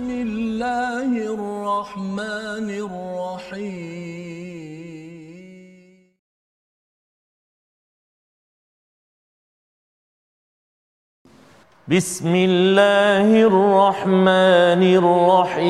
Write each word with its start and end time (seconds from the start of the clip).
بسم 0.00 0.10
الله 0.10 1.10
الرحمن 1.34 2.70
الرحيم. 2.70 3.60
بسم 11.88 12.34
الله 12.34 13.42
الرحمن 13.42 14.82
الرحيم. 15.00 15.64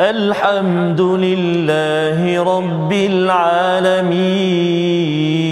الحمد 0.00 1.00
لله 1.00 2.42
رب 2.56 2.92
العالمين. 2.92 5.51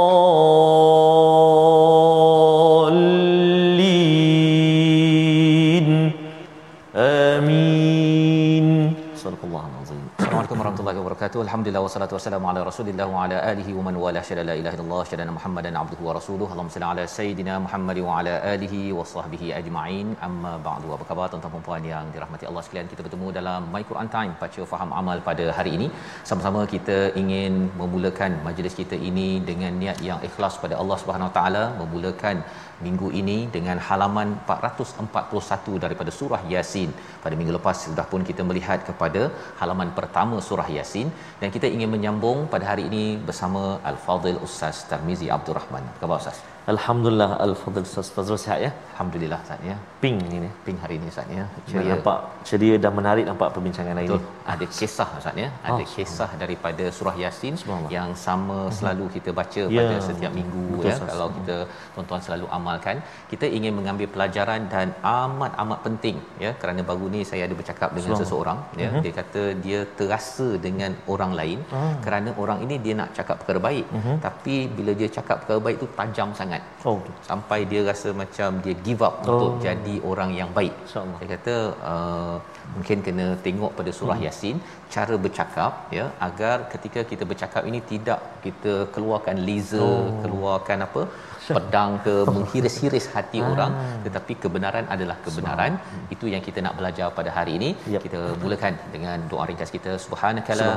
Barakallahu 9.41 9.81
azim. 9.83 10.01
Assalamualaikum 10.21 10.57
warahmatullahi 10.61 10.97
wabarakatuh. 11.01 11.39
Alhamdulillah 11.45 11.81
wassalatu 11.85 12.13
wassalamu 12.15 12.45
ala 12.49 12.59
Rasulillah 12.67 13.07
wa 13.13 13.21
ala 13.23 13.37
alihi 13.51 13.71
wa 13.77 13.83
man 13.87 13.95
wala 14.03 14.21
syada 14.27 14.43
la 14.49 14.55
ilaha 14.59 14.75
illallah 14.77 14.99
syada 15.11 15.25
Muhammadan 15.37 15.79
abduhu 15.81 16.03
wa 16.07 16.13
rasuluhu. 16.17 16.49
Allahumma 16.53 16.73
salli 16.75 16.87
ala 16.89 17.03
sayidina 17.15 17.53
Muhammad 17.65 17.97
wa 18.07 18.19
ala 18.19 18.33
alihi 18.51 18.81
wa 18.97 19.05
sahbihi 19.13 19.47
ajma'in. 19.59 20.07
Amma 20.27 20.53
ba'du. 20.67 20.93
Apa 20.97 21.05
khabar 21.09 21.25
tuan-tuan 21.31 21.55
dan 21.55 21.65
puan 21.67 21.87
yang 21.93 22.05
dirahmati 22.15 22.47
Allah 22.49 22.63
sekalian? 22.67 22.89
Kita 22.93 23.01
bertemu 23.07 23.33
dalam 23.39 23.65
My 23.75 23.83
Quran 23.91 24.11
Time, 24.15 24.35
baca 24.43 24.67
faham 24.73 24.91
amal 25.01 25.17
pada 25.29 25.47
hari 25.59 25.73
ini. 25.77 25.87
Sama-sama 26.31 26.61
kita 26.75 26.99
ingin 27.23 27.53
memulakan 27.81 28.37
majlis 28.49 28.77
kita 28.81 28.99
ini 29.09 29.29
dengan 29.49 29.73
niat 29.83 29.99
yang 30.09 30.21
ikhlas 30.29 30.61
pada 30.65 30.77
Allah 30.83 30.99
Subhanahu 31.03 31.29
wa 31.31 31.35
taala, 31.39 31.63
memulakan 31.81 32.37
minggu 32.85 33.07
ini 33.21 33.37
dengan 33.55 33.77
halaman 33.87 34.29
441 34.47 35.81
daripada 35.83 36.11
surah 36.19 36.41
Yasin. 36.53 36.89
Pada 37.23 37.35
minggu 37.39 37.53
lepas 37.57 37.77
sudah 37.87 38.05
pun 38.11 38.23
kita 38.29 38.43
melihat 38.49 38.79
kepada 38.89 39.21
halaman 39.61 39.91
pertama 39.99 40.37
surah 40.47 40.69
Yasin 40.77 41.09
dan 41.41 41.49
kita 41.57 41.69
ingin 41.75 41.91
menyambung 41.95 42.39
pada 42.53 42.67
hari 42.71 42.85
ini 42.91 43.05
bersama 43.29 43.63
Al-Fadhil 43.91 44.41
Ustaz 44.47 44.79
Tarmizi 44.91 45.29
Abdul 45.37 45.57
Rahman. 45.59 45.85
Apa 45.91 45.99
khabar 46.03 46.19
Ustaz? 46.23 46.39
Alhamdulillah 46.69 47.41
Al-Fadhil 47.41 47.81
Ustaz 47.89 48.13
Fazrul 48.13 48.37
sihat 48.37 48.61
ya 48.61 48.69
Alhamdulillah 48.93 49.39
Ustaz 49.41 49.57
ya. 49.65 49.75
Ping 50.01 50.17
ni 50.29 50.45
Ping 50.65 50.77
hari 50.77 50.95
ini 51.01 51.09
Ustaz 51.09 51.25
ya. 51.25 51.45
Ceria. 51.65 51.97
Nampak 51.97 52.17
ceria 52.45 52.75
dan 52.83 52.93
menarik 52.93 53.25
nampak 53.25 53.49
perbincangan 53.55 53.97
hari 53.97 54.05
Betul. 54.05 54.21
ini 54.21 54.45
Ada 54.53 54.65
kisah 54.77 55.09
Ustaz 55.19 55.35
ya. 55.43 55.49
Ada 55.65 55.81
Oh, 55.81 55.87
kisah 55.93 56.29
daripada 56.43 56.85
surah 56.97 57.15
Yasin 57.23 57.55
yang 57.89 58.13
sama 58.25 58.69
selalu 58.77 59.09
kita 59.15 59.33
baca 59.39 59.63
Ya. 59.73 59.81
pada 59.81 59.95
setiap 60.07 60.33
minggu 60.39 60.65
Betul, 60.77 60.89
ya. 60.91 60.95
Kalau 61.11 61.27
kita 61.37 61.57
tuan-tuan 61.95 62.21
selalu 62.27 62.45
amalkan, 62.57 62.97
kita 63.31 63.45
ingin 63.57 63.73
mengambil 63.79 64.05
pelajaran 64.13 64.69
dan 64.73 64.93
amat 65.01 65.57
amat 65.63 65.79
penting 65.87 66.21
ya 66.45 66.53
kerana 66.61 66.85
baru 66.91 67.09
ni 67.15 67.25
saya 67.31 67.49
ada 67.49 67.57
bercakap 67.61 67.89
dengan 67.97 68.13
seseorang 68.21 68.59
ya. 68.83 68.89
Mhm. 68.93 69.01
Dia 69.07 69.13
kata 69.21 69.43
dia 69.65 69.79
terasa 69.97 70.47
dengan 70.67 70.93
orang 71.15 71.33
lain 71.41 71.59
Ah. 71.73 71.97
kerana 72.05 72.29
orang 72.37 72.61
ini 72.67 72.77
dia 72.85 72.93
nak 73.01 73.17
cakap 73.17 73.41
perkara 73.41 73.57
baik 73.69 73.85
Mhm. 73.97 74.15
tapi 74.27 74.55
bila 74.77 74.93
dia 75.01 75.09
cakap 75.17 75.41
perkara 75.41 75.57
baik 75.67 75.77
tu 75.81 75.89
tajam 75.97 76.29
sangat 76.37 76.49
Oh 76.89 76.97
sampai 77.29 77.59
dia 77.71 77.81
rasa 77.89 78.09
macam 78.21 78.49
dia 78.63 78.75
give 78.85 79.01
up 79.07 79.15
Oh. 79.21 79.31
untuk 79.33 79.51
jadi 79.65 79.95
orang 80.11 80.31
yang 80.39 80.49
baik. 80.57 80.73
InsyaAllah. 80.85 81.17
Saya 81.21 81.29
kata 81.35 81.55
uh, 81.91 82.35
mungkin 82.75 82.97
kena 83.07 83.27
tengok 83.45 83.71
pada 83.79 83.91
surah 83.99 84.17
Hmm. 84.19 84.25
Yasin 84.27 84.57
cara 84.95 85.15
bercakap 85.25 85.71
ya 85.97 86.05
agar 86.27 86.55
ketika 86.73 87.01
kita 87.11 87.23
bercakap 87.31 87.63
ini 87.69 87.79
tidak 87.91 88.19
kita 88.45 88.73
keluarkan 88.95 89.37
laser, 89.47 89.83
Oh. 89.87 90.19
keluarkan 90.23 90.79
apa? 90.87 91.03
Pedang 91.47 91.91
ke 92.05 92.13
menghiris-hiris 92.35 93.07
hati 93.13 93.39
Ah. 93.41 93.49
orang 93.53 93.71
tetapi 94.05 94.33
kebenaran 94.43 94.85
adalah 94.95 95.17
kebenaran. 95.25 95.73
Itu 96.15 96.25
yang 96.33 96.43
kita 96.47 96.59
nak 96.65 96.75
belajar 96.79 97.07
pada 97.19 97.29
hari 97.37 97.53
ini. 97.59 97.69
Yep. 97.93 98.01
Kita 98.05 98.21
mulakan 98.43 98.73
dengan 98.95 99.17
doa 99.31 99.45
ringkas 99.49 99.71
kita 99.77 99.93
subhanakala 100.05 100.69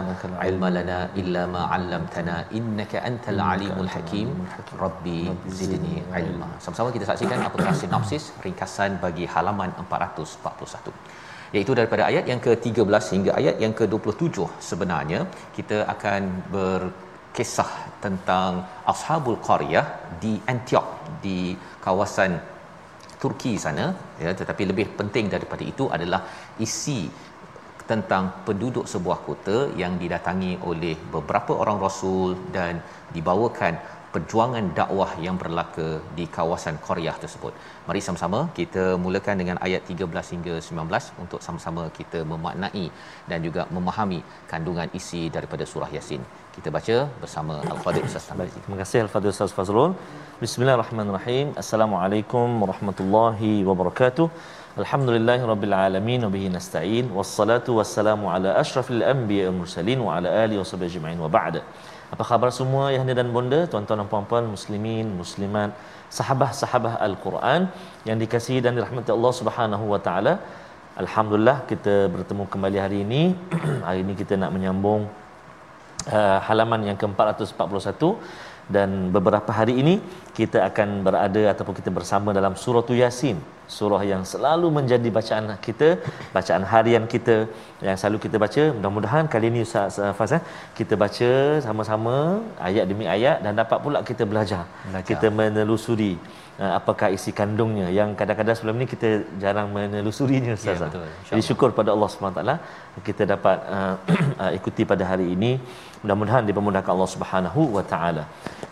ilma 0.51 0.71
lana 0.77 0.99
illa 1.23 1.43
ma 1.55 1.63
'allamtana 1.77 2.37
innaka 2.61 3.05
antal 3.11 3.43
alimul 3.51 3.91
hakim. 3.97 4.31
Rabbi 4.85 5.21
zidni 5.59 5.97
ilma. 6.23 6.51
Sama-sama 6.65 6.89
kita 6.97 7.09
saksikan 7.13 7.43
apakah 7.51 7.75
sinopsis 7.83 8.27
ringkasan 8.47 8.93
bagi 9.05 9.27
halaman 9.35 9.73
441 9.85 11.23
iaitu 11.57 11.73
daripada 11.79 12.03
ayat 12.11 12.25
yang 12.31 12.41
ke-13 12.45 13.05
hingga 13.15 13.33
ayat 13.41 13.57
yang 13.65 13.75
ke-27 13.79 14.47
sebenarnya 14.71 15.21
kita 15.57 15.77
akan 15.95 16.23
berkisah 17.34 17.71
tentang 18.05 18.62
ashabul 18.91 19.39
qaryah 19.47 19.87
di 20.22 20.39
Antioch 20.53 20.87
di 21.25 21.39
kawasan 21.84 22.33
Turki 23.22 23.53
sana 23.65 23.87
ya 24.25 24.31
tetapi 24.41 24.62
lebih 24.71 24.87
penting 24.99 25.27
daripada 25.34 25.65
itu 25.72 25.84
adalah 25.97 26.21
isi 26.67 27.00
tentang 27.91 28.25
penduduk 28.47 28.87
sebuah 28.93 29.19
kota 29.27 29.56
yang 29.83 29.99
didatangi 30.03 30.53
oleh 30.71 30.95
beberapa 31.15 31.59
orang 31.62 31.78
rasul 31.87 32.39
dan 32.56 32.78
dibawakan 33.17 33.83
perjuangan 34.15 34.71
dakwah 34.78 35.11
yang 35.27 35.37
berlaku 35.43 35.89
di 36.19 36.25
kawasan 36.37 36.78
Korea 36.87 37.12
tersebut. 37.22 37.53
Mari 37.89 38.01
sama-sama 38.06 38.41
kita 38.59 38.84
mulakan 39.05 39.43
dengan 39.43 39.59
ayat 39.66 39.83
13 39.91 40.34
hingga 40.34 40.55
19 40.71 41.22
untuk 41.25 41.43
sama-sama 41.47 41.91
kita 41.99 42.22
memaknai 42.33 42.87
dan 43.31 43.39
juga 43.47 43.65
memahami 43.75 44.22
kandungan 44.53 44.89
isi 45.01 45.22
daripada 45.37 45.66
surah 45.72 45.91
Yasin. 45.99 46.22
Kita 46.54 46.70
baca 46.75 46.97
bersama 47.22 47.54
Al-Fadhil 47.75 48.04
Ustaz 48.09 48.26
Tamzi. 48.31 48.59
terima 48.65 48.76
kasih 48.81 48.98
Al-Fadhil 49.04 49.31
Ustaz 49.34 49.53
Fazrul. 49.56 49.92
Bismillahirrahmanirrahim. 50.42 51.47
Assalamualaikum 51.62 52.47
warahmatullahi 52.62 53.50
wabarakatuh. 53.69 54.26
Alhamdulillahi 54.82 55.42
rabbil 55.50 55.75
alamin 55.87 56.20
wa 56.26 56.31
bihi 56.34 56.50
nasta'in. 56.56 57.10
Wassalatu 57.16 57.75
wassalamu 57.78 58.31
ala 58.34 58.53
asyrafil 58.62 59.03
anbiya'i 59.15 59.48
wal 59.48 59.59
mursalin 59.62 59.98
wa 60.06 60.12
ala 60.19 60.31
alihi 60.44 60.60
washabihi 60.62 60.91
ajma'in 60.92 61.19
wa 61.25 61.31
ba'da. 61.38 61.62
Apa 62.15 62.22
khabar 62.31 62.50
semua 62.60 62.84
ayahanda 62.92 63.16
dan 63.21 63.34
bonda, 63.38 63.60
tuan-tuan 63.72 63.98
dan 64.03 64.09
puan-puan, 64.15 64.47
muslimin, 64.54 65.10
muslimat, 65.22 65.75
sahabah-sahabah 66.19 66.94
Al-Quran 67.09 67.66
yang 68.10 68.16
dikasihi 68.22 68.62
dan 68.66 68.78
dirahmati 68.78 69.10
Allah 69.16 69.34
Subhanahu 69.41 69.91
wa 69.94 70.00
taala. 70.06 70.36
Alhamdulillah 71.03 71.59
kita 71.72 71.97
bertemu 72.15 72.47
kembali 72.54 72.78
hari 72.86 73.00
ini. 73.09 73.22
hari 73.88 74.06
ini 74.06 74.15
kita 74.22 74.38
nak 74.38 74.54
menyambung 74.54 75.03
uh, 76.10 76.39
halaman 76.48 76.83
yang 76.89 76.98
ke-441. 77.01 78.03
Dan 78.65 79.12
beberapa 79.12 79.53
hari 79.53 79.77
ini 79.83 79.95
kita 80.39 80.65
akan 80.68 81.04
berada 81.06 81.42
ataupun 81.53 81.74
kita 81.78 81.91
bersama 81.92 82.33
dalam 82.33 82.56
surah 82.56 82.89
Yasin. 83.01 83.36
Surah 83.68 84.01
yang 84.04 84.22
selalu 84.30 84.68
menjadi 84.68 85.09
bacaan 85.09 85.45
kita 85.66 85.89
bacaan 86.36 86.65
harian 86.72 87.04
kita. 87.15 87.36
Yang 87.84 87.97
selalu 88.01 88.18
kita 88.24 88.36
baca 88.45 88.62
mudah-mudahan 88.77 89.24
kali 89.28 89.53
ini 89.53 89.60
Ustaz 89.68 90.01
Faz 90.18 90.33
eh, 90.36 90.42
kita 90.78 90.97
baca 90.97 91.30
sama-sama 91.66 92.41
ayat 92.68 92.89
demi 92.89 93.04
ayat. 93.16 93.45
Dan 93.45 93.53
dapat 93.62 93.78
pula 93.84 94.00
kita 94.10 94.24
belajar, 94.24 94.65
Belajar. 94.89 95.04
kita 95.12 95.28
menelusuri 95.28 96.16
apakah 96.59 97.09
isi 97.16 97.30
kandungnya? 97.39 97.86
Yang 97.91 98.15
kadang-kadang 98.18 98.56
sebelum 98.59 98.77
ni 98.80 98.86
kita 98.86 99.09
jarang 99.42 99.68
menelusurinya 99.74 100.53
Ustaz 100.54 100.78
Ya, 100.78 100.86
betul. 100.86 101.09
jadi 101.30 101.42
syukur 101.48 101.68
pada 101.78 101.91
Allah 101.95 102.09
SWT 102.10 102.42
kita 103.09 103.22
dapat 103.34 103.59
uh, 103.77 103.95
uh, 104.42 104.51
ikuti 104.59 104.86
pada 104.92 105.03
hari 105.10 105.27
ini. 105.34 105.59
Mudah-mudahan 106.03 106.47
dipermudahkan 106.48 106.92
Allah 106.95 107.10
Subhanahu 107.15 107.60
wa 107.77 107.84
taala. 107.92 108.24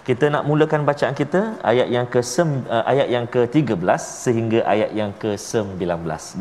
Kita 0.08 0.30
nak 0.34 0.46
mulakan 0.50 0.86
bacaan 0.90 1.14
kita 1.22 1.40
ayat 1.72 1.88
yang 1.96 2.06
ke 2.14 2.22
uh, 2.22 2.84
ayat 2.92 3.08
yang 3.14 3.26
ke-13 3.34 4.02
sehingga 4.24 4.58
ayat 4.74 4.90
yang 5.00 5.10
ke-19 5.22 5.82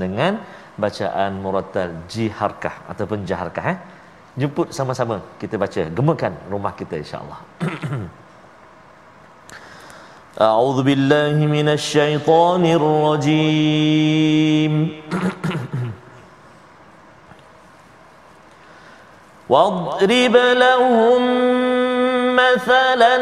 dengan 0.04 0.38
bacaan 0.84 1.32
murattal 1.44 1.92
jiharkah 2.14 2.76
ataupun 2.94 3.26
jaharkah 3.32 3.66
eh. 3.74 3.78
Jemput 4.40 4.68
sama-sama 4.78 5.16
kita 5.42 5.58
baca. 5.64 5.82
Gemakan 5.98 6.34
rumah 6.54 6.74
kita 6.80 6.96
insya-Allah 7.04 7.40
أعوذ 10.42 10.84
بالله 10.84 11.46
من 11.46 11.70
الشيطان 11.70 12.66
الرجيم. 12.66 14.22
واضرب 19.50 20.36
لهم 20.36 21.22
مثلا 22.36 23.16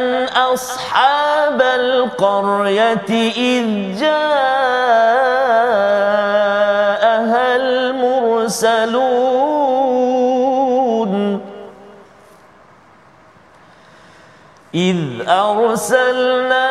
أصحاب 0.54 1.62
القرية 1.62 3.10
إذ 3.36 3.65
جاءها 4.00 4.36
المرسلون. 7.56 9.00
إذ 14.75 14.98
أرسلنا 15.27 16.69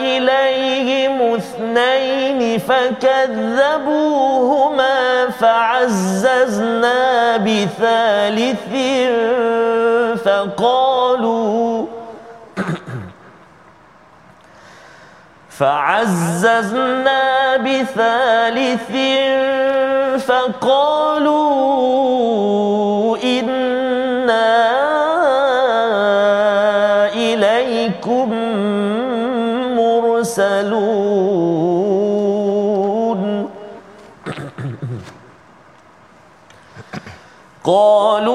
إليهم 0.00 1.34
اثنين 1.34 2.58
فكذبوهما 2.58 4.16
فعززنا 5.30 6.96
بثالث 7.36 8.74
فقالوا 10.24 11.86
فعززنا 15.58 17.56
بثالث 17.56 18.90
فقالوا 20.26 21.66
مرسلون 30.35 31.81
قالوا 37.63 38.34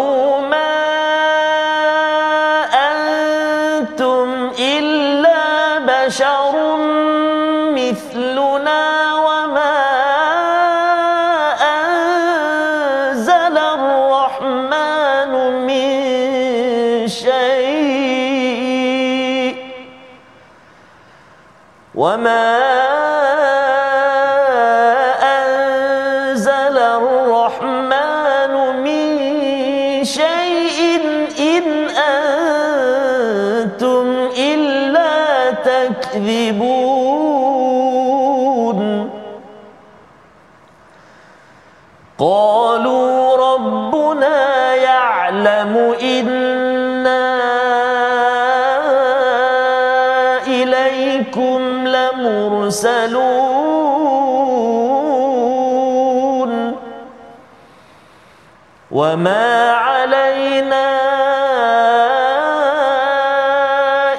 وما 58.91 59.71
علينا 59.71 61.01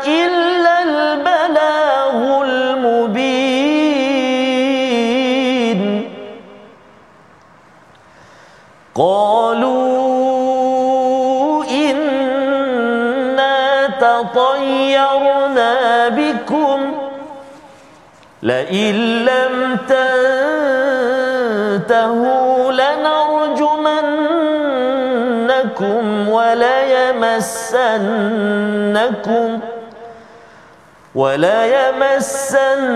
إلا 0.07 0.83
البلاغ 0.83 2.43
المبين 2.43 3.63
قالوا 8.95 11.65
إنا 11.65 13.87
تطيرنا 14.01 16.09
بكم 16.09 16.93
لئن 18.43 18.95
لم 19.25 19.77
تنتهوا 21.89 22.73
لنرجمنكم 22.73 23.12
يمسنكم 27.73 29.01
ولا 31.15 31.89
يمسنكم 31.89 32.93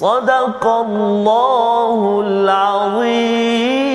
صدق 0.00 0.64
الله 0.66 2.20
العظيم 2.26 3.86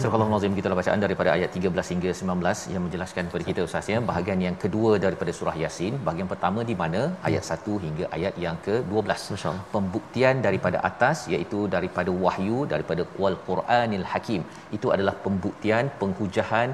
Surah 0.00 0.16
Al-Nazim 0.26 0.54
kita 0.58 0.76
bacaan 0.78 1.00
daripada 1.04 1.30
ayat 1.36 1.50
13 1.56 1.92
hingga 1.92 2.10
19 2.18 2.72
yang 2.74 2.82
menjelaskan 2.84 3.24
kepada 3.28 3.44
kita 3.48 3.60
Ustaz 3.68 3.88
ya 3.92 3.98
bahagian 4.10 4.38
yang 4.44 4.56
kedua 4.62 4.92
daripada 5.04 5.32
surah 5.38 5.54
Yasin 5.62 5.94
bahagian 6.06 6.28
pertama 6.32 6.60
di 6.70 6.74
mana 6.82 7.00
ayat 7.28 7.44
1 7.56 7.74
hingga 7.84 8.04
ayat 8.16 8.34
yang 8.44 8.56
ke-12 8.66 9.10
Masya-Allah. 9.34 9.64
pembuktian 9.74 10.34
daripada 10.46 10.78
atas 10.90 11.18
iaitu 11.32 11.60
daripada 11.74 12.10
wahyu 12.24 12.60
daripada 12.72 13.04
wal 13.20 13.36
Quranil 13.48 14.06
Hakim 14.12 14.42
itu 14.78 14.88
adalah 14.94 15.14
pembuktian 15.26 15.92
penghujahan 16.00 16.70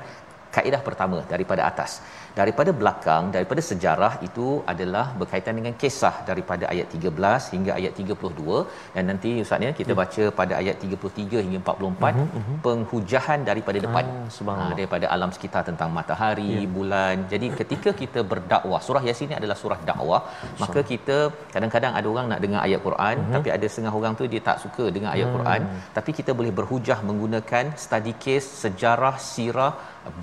kaedah 0.56 0.82
pertama 0.88 1.18
daripada 1.34 1.62
atas. 1.70 1.92
Daripada 2.40 2.72
belakang 2.80 3.24
daripada 3.36 3.62
sejarah 3.70 4.14
itu 4.28 4.46
adalah 4.72 5.06
berkaitan 5.22 5.54
dengan 5.60 5.74
kisah 5.82 6.14
daripada 6.30 6.64
ayat 6.74 6.88
13 6.96 7.54
hingga 7.54 7.72
ayat 7.80 7.94
32 8.02 8.60
dan 8.96 9.04
nanti 9.10 9.32
ustaz 9.44 9.66
ya 9.68 9.72
kita 9.80 9.94
baca 10.02 10.24
pada 10.40 10.54
ayat 10.62 10.76
33 10.84 11.44
hingga 11.46 11.60
44 11.64 12.22
uh-huh, 12.22 12.58
penghujahan 12.66 13.40
daripada 13.50 13.80
depan. 13.86 14.06
Ah, 14.14 14.30
subhanallah. 14.38 14.76
Ah, 14.76 14.78
daripada 14.80 15.06
alam 15.16 15.32
sekitar 15.36 15.64
tentang 15.70 15.92
matahari 15.98 16.56
bulan. 16.78 17.28
Jadi 17.34 17.50
ketika 17.60 17.92
kita 18.02 18.22
berdakwah 18.32 18.82
surah 18.88 19.04
yasin 19.10 19.30
ni 19.32 19.38
adalah 19.42 19.58
surah 19.64 19.80
dakwah. 19.92 20.22
Maka 20.64 20.80
kita 20.94 21.18
kadang-kadang 21.56 21.94
ada 22.00 22.08
orang 22.14 22.28
nak 22.34 22.42
dengar 22.46 22.62
ayat 22.68 22.82
Quran 22.88 23.16
tapi 23.36 23.50
ada 23.58 23.66
setengah 23.72 23.94
orang 24.00 24.16
tu 24.22 24.26
dia 24.34 24.44
tak 24.50 24.58
suka 24.64 24.86
dengar 24.96 25.12
ayat 25.18 25.30
Quran. 25.36 25.62
Tapi 26.00 26.12
kita 26.22 26.32
boleh 26.42 26.56
berhujah 26.62 27.00
menggunakan 27.12 27.76
study 27.86 28.16
case 28.24 28.48
sejarah 28.64 29.16
sirah 29.32 29.74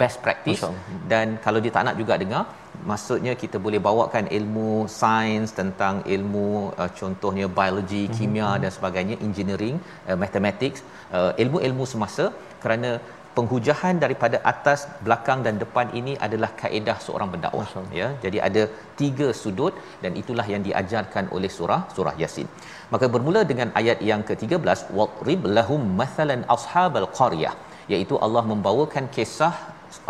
best 0.00 0.18
practice. 0.24 0.62
Masya 0.62 0.70
Allah. 0.70 1.02
dan 1.10 1.26
kalau 1.44 1.58
dia 1.64 1.72
tak 1.76 1.84
nak 1.88 1.96
juga 2.00 2.14
dengar 2.22 2.42
maksudnya 2.90 3.32
kita 3.42 3.56
boleh 3.66 3.80
bawakan 3.86 4.24
ilmu 4.38 4.70
sains 5.00 5.50
tentang 5.60 5.94
ilmu 6.16 6.48
uh, 6.82 6.90
contohnya 7.00 7.46
biologi 7.58 8.02
kimia 8.16 8.50
dan 8.62 8.70
sebagainya 8.78 9.16
engineering 9.26 9.76
uh, 10.08 10.18
mathematics 10.24 10.82
uh, 11.18 11.32
ilmu-ilmu 11.42 11.86
semasa. 11.92 12.26
Kerana 12.62 12.90
penghujahan 13.36 13.96
daripada 14.04 14.36
atas 14.52 14.80
belakang 15.06 15.40
dan 15.46 15.54
depan 15.62 15.86
ini 16.00 16.12
adalah 16.26 16.50
kaedah 16.62 16.96
seorang 17.06 17.28
pendakwah. 17.34 17.68
Ya 18.00 18.08
jadi 18.24 18.38
ada 18.48 18.62
tiga 19.00 19.28
sudut 19.42 19.74
dan 20.02 20.12
itulah 20.22 20.46
yang 20.54 20.62
diajarkan 20.68 21.26
oleh 21.36 21.50
surah 21.58 21.80
surah 21.96 22.14
yasin. 22.22 22.48
Maka 22.92 23.06
bermula 23.14 23.42
dengan 23.50 23.70
ayat 23.80 23.98
yang 24.10 24.22
ke-13 24.28 24.80
wadrib 24.98 25.42
lahum 25.58 25.82
mathalan 26.00 26.42
ashabal 26.56 27.08
qaryah 27.20 27.54
iaitu 27.92 28.14
Allah 28.24 28.42
membawakan 28.50 29.04
kisah 29.16 29.54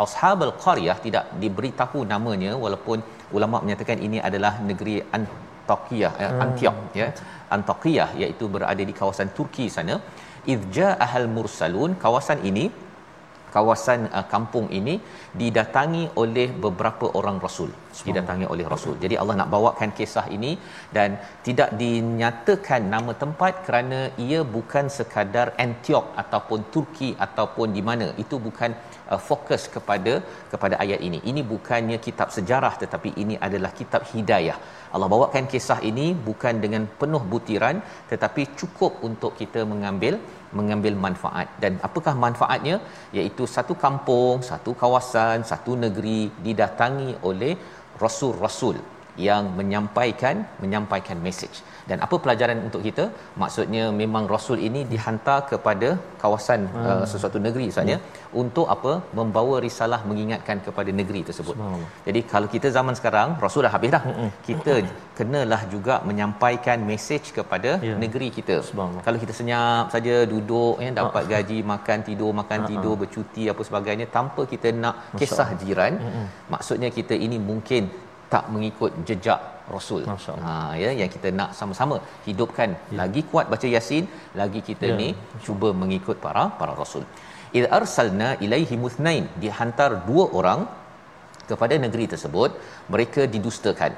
ashabul 0.05 0.55
qaryah 0.65 0.97
tidak 1.07 1.25
diberitahu 1.43 2.01
namanya 2.13 2.53
walaupun 2.65 2.99
ulama 3.37 3.57
menyatakan 3.65 3.99
ini 4.07 4.19
adalah 4.29 4.53
negeri 4.71 4.97
Antakiyah 5.17 6.13
eh, 6.25 6.33
Antiok 6.45 6.77
ya. 7.01 7.09
Antakiyah 7.57 8.09
iaitu 8.23 8.45
berada 8.55 8.83
di 8.91 8.95
kawasan 9.01 9.31
Turki 9.39 9.67
sana. 9.77 9.97
Idja 10.55 10.89
ahal 11.05 11.29
mursalun 11.37 11.93
kawasan 12.05 12.39
ini 12.51 12.65
kawasan 13.55 14.01
uh, 14.19 14.27
kampung 14.33 14.67
ini 14.79 14.95
didatangi 15.41 16.05
oleh 16.23 16.49
beberapa 16.65 17.07
orang 17.19 17.39
rasul. 17.47 17.71
Didatangi 18.09 18.47
oleh 18.55 18.67
rasul. 18.73 18.95
Jadi 19.03 19.15
Allah 19.21 19.35
nak 19.41 19.51
bawakan 19.55 19.91
kisah 19.99 20.27
ini 20.37 20.53
dan 20.97 21.19
tidak 21.47 21.71
dinyatakan 21.81 22.83
nama 22.95 23.13
tempat 23.23 23.53
kerana 23.67 24.01
ia 24.27 24.41
bukan 24.57 24.87
sekadar 24.97 25.47
Antioch 25.67 26.07
ataupun 26.23 26.61
Turki 26.75 27.11
ataupun 27.27 27.69
di 27.77 27.83
mana. 27.89 28.09
Itu 28.23 28.39
bukan 28.47 28.71
uh, 29.13 29.21
fokus 29.29 29.65
kepada 29.77 30.15
kepada 30.53 30.77
ayat 30.85 31.03
ini. 31.09 31.21
Ini 31.31 31.43
bukannya 31.53 31.99
kitab 32.09 32.31
sejarah 32.39 32.75
tetapi 32.83 33.13
ini 33.23 33.37
adalah 33.49 33.73
kitab 33.81 34.05
hidayah. 34.13 34.59
Allah 34.95 35.09
bawakan 35.15 35.45
kisah 35.53 35.81
ini 35.91 36.07
bukan 36.29 36.55
dengan 36.65 36.83
penuh 37.01 37.23
butiran 37.33 37.77
tetapi 38.13 38.43
cukup 38.61 38.93
untuk 39.09 39.33
kita 39.41 39.63
mengambil 39.73 40.15
mengambil 40.59 40.95
manfaat. 41.05 41.49
Dan 41.63 41.81
apakah 41.89 42.15
manfaatnya? 42.25 42.77
Iaitu 43.17 43.45
satu 43.57 43.75
kampung 43.85 44.45
satu 44.51 44.73
kawasan 44.83 45.45
satu 45.51 45.75
negeri 45.85 46.21
didatangi 46.47 47.11
oleh 47.31 47.53
rasul-rasul 48.03 48.98
yang 49.29 49.45
menyampaikan 49.59 50.37
menyampaikan 50.63 51.19
message 51.27 51.59
dan 51.91 51.99
apa 52.07 52.17
pelajaran 52.25 52.59
untuk 52.67 52.83
kita 52.87 53.05
maksudnya 53.43 53.85
memang 54.01 54.25
rasul 54.33 54.59
ini 54.69 54.81
dihantar 54.93 55.39
kepada 55.51 55.89
kawasan 56.23 56.61
hmm. 56.75 56.87
uh, 56.91 57.05
sesuatu 57.13 57.39
negeri 57.47 57.65
misalnya 57.71 57.97
hmm. 57.99 58.41
untuk 58.43 58.67
apa 58.75 58.93
membawa 59.19 59.55
risalah 59.67 60.01
mengingatkan 60.11 60.59
kepada 60.67 60.91
negeri 61.01 61.21
tersebut 61.29 61.57
jadi 62.07 62.23
kalau 62.33 62.49
kita 62.55 62.71
zaman 62.79 62.97
sekarang 63.01 63.31
rasul 63.45 63.65
dah 63.67 63.73
habis 63.77 63.93
dah 63.97 64.03
hmm. 64.09 64.31
kita 64.49 64.75
kenalah 65.19 65.61
juga 65.75 65.95
menyampaikan 66.09 66.79
message 66.91 67.29
kepada 67.39 67.71
yeah. 67.87 67.99
negeri 68.03 68.29
kita 68.39 68.57
kalau 69.07 69.19
kita 69.25 69.33
senyap 69.41 69.87
saja 69.95 70.17
duduk 70.33 70.77
ya 70.85 70.91
dapat 71.01 71.25
uh. 71.25 71.31
gaji 71.33 71.59
makan 71.73 71.99
tidur 72.09 72.33
makan 72.41 72.61
uh. 72.65 72.69
tidur 72.71 72.95
bercuti 73.03 73.45
apa 73.53 73.63
sebagainya 73.69 74.07
tanpa 74.19 74.45
kita 74.53 74.69
nak 74.83 74.97
kisah 75.21 75.49
jiran 75.63 75.95
hmm. 76.05 76.27
maksudnya 76.55 76.91
kita 76.99 77.17
ini 77.27 77.39
mungkin 77.51 77.85
tak 78.33 78.45
mengikut 78.55 78.93
jejak 79.09 79.41
rasul. 79.75 80.03
Ha 80.47 80.55
ya 80.83 80.91
yang 81.01 81.11
kita 81.15 81.29
nak 81.39 81.51
sama-sama 81.59 81.97
hidupkan 82.29 82.71
ya. 82.77 82.97
lagi 83.01 83.23
kuat 83.31 83.47
baca 83.53 83.69
yasin, 83.77 84.05
lagi 84.41 84.61
kita 84.69 84.87
ya. 84.93 84.99
ni 85.01 85.09
cuba 85.47 85.71
mengikut 85.83 86.17
para 86.27 86.45
para 86.61 86.75
rasul. 86.83 87.05
Id 87.59 87.65
arsalna 87.79 88.29
ilaihi 88.45 88.77
muthnain 88.85 89.25
dihantar 89.43 89.91
dua 90.09 90.25
orang 90.41 90.61
kepada 91.51 91.75
negeri 91.85 92.07
tersebut, 92.13 92.51
mereka 92.95 93.23
didustakan. 93.35 93.93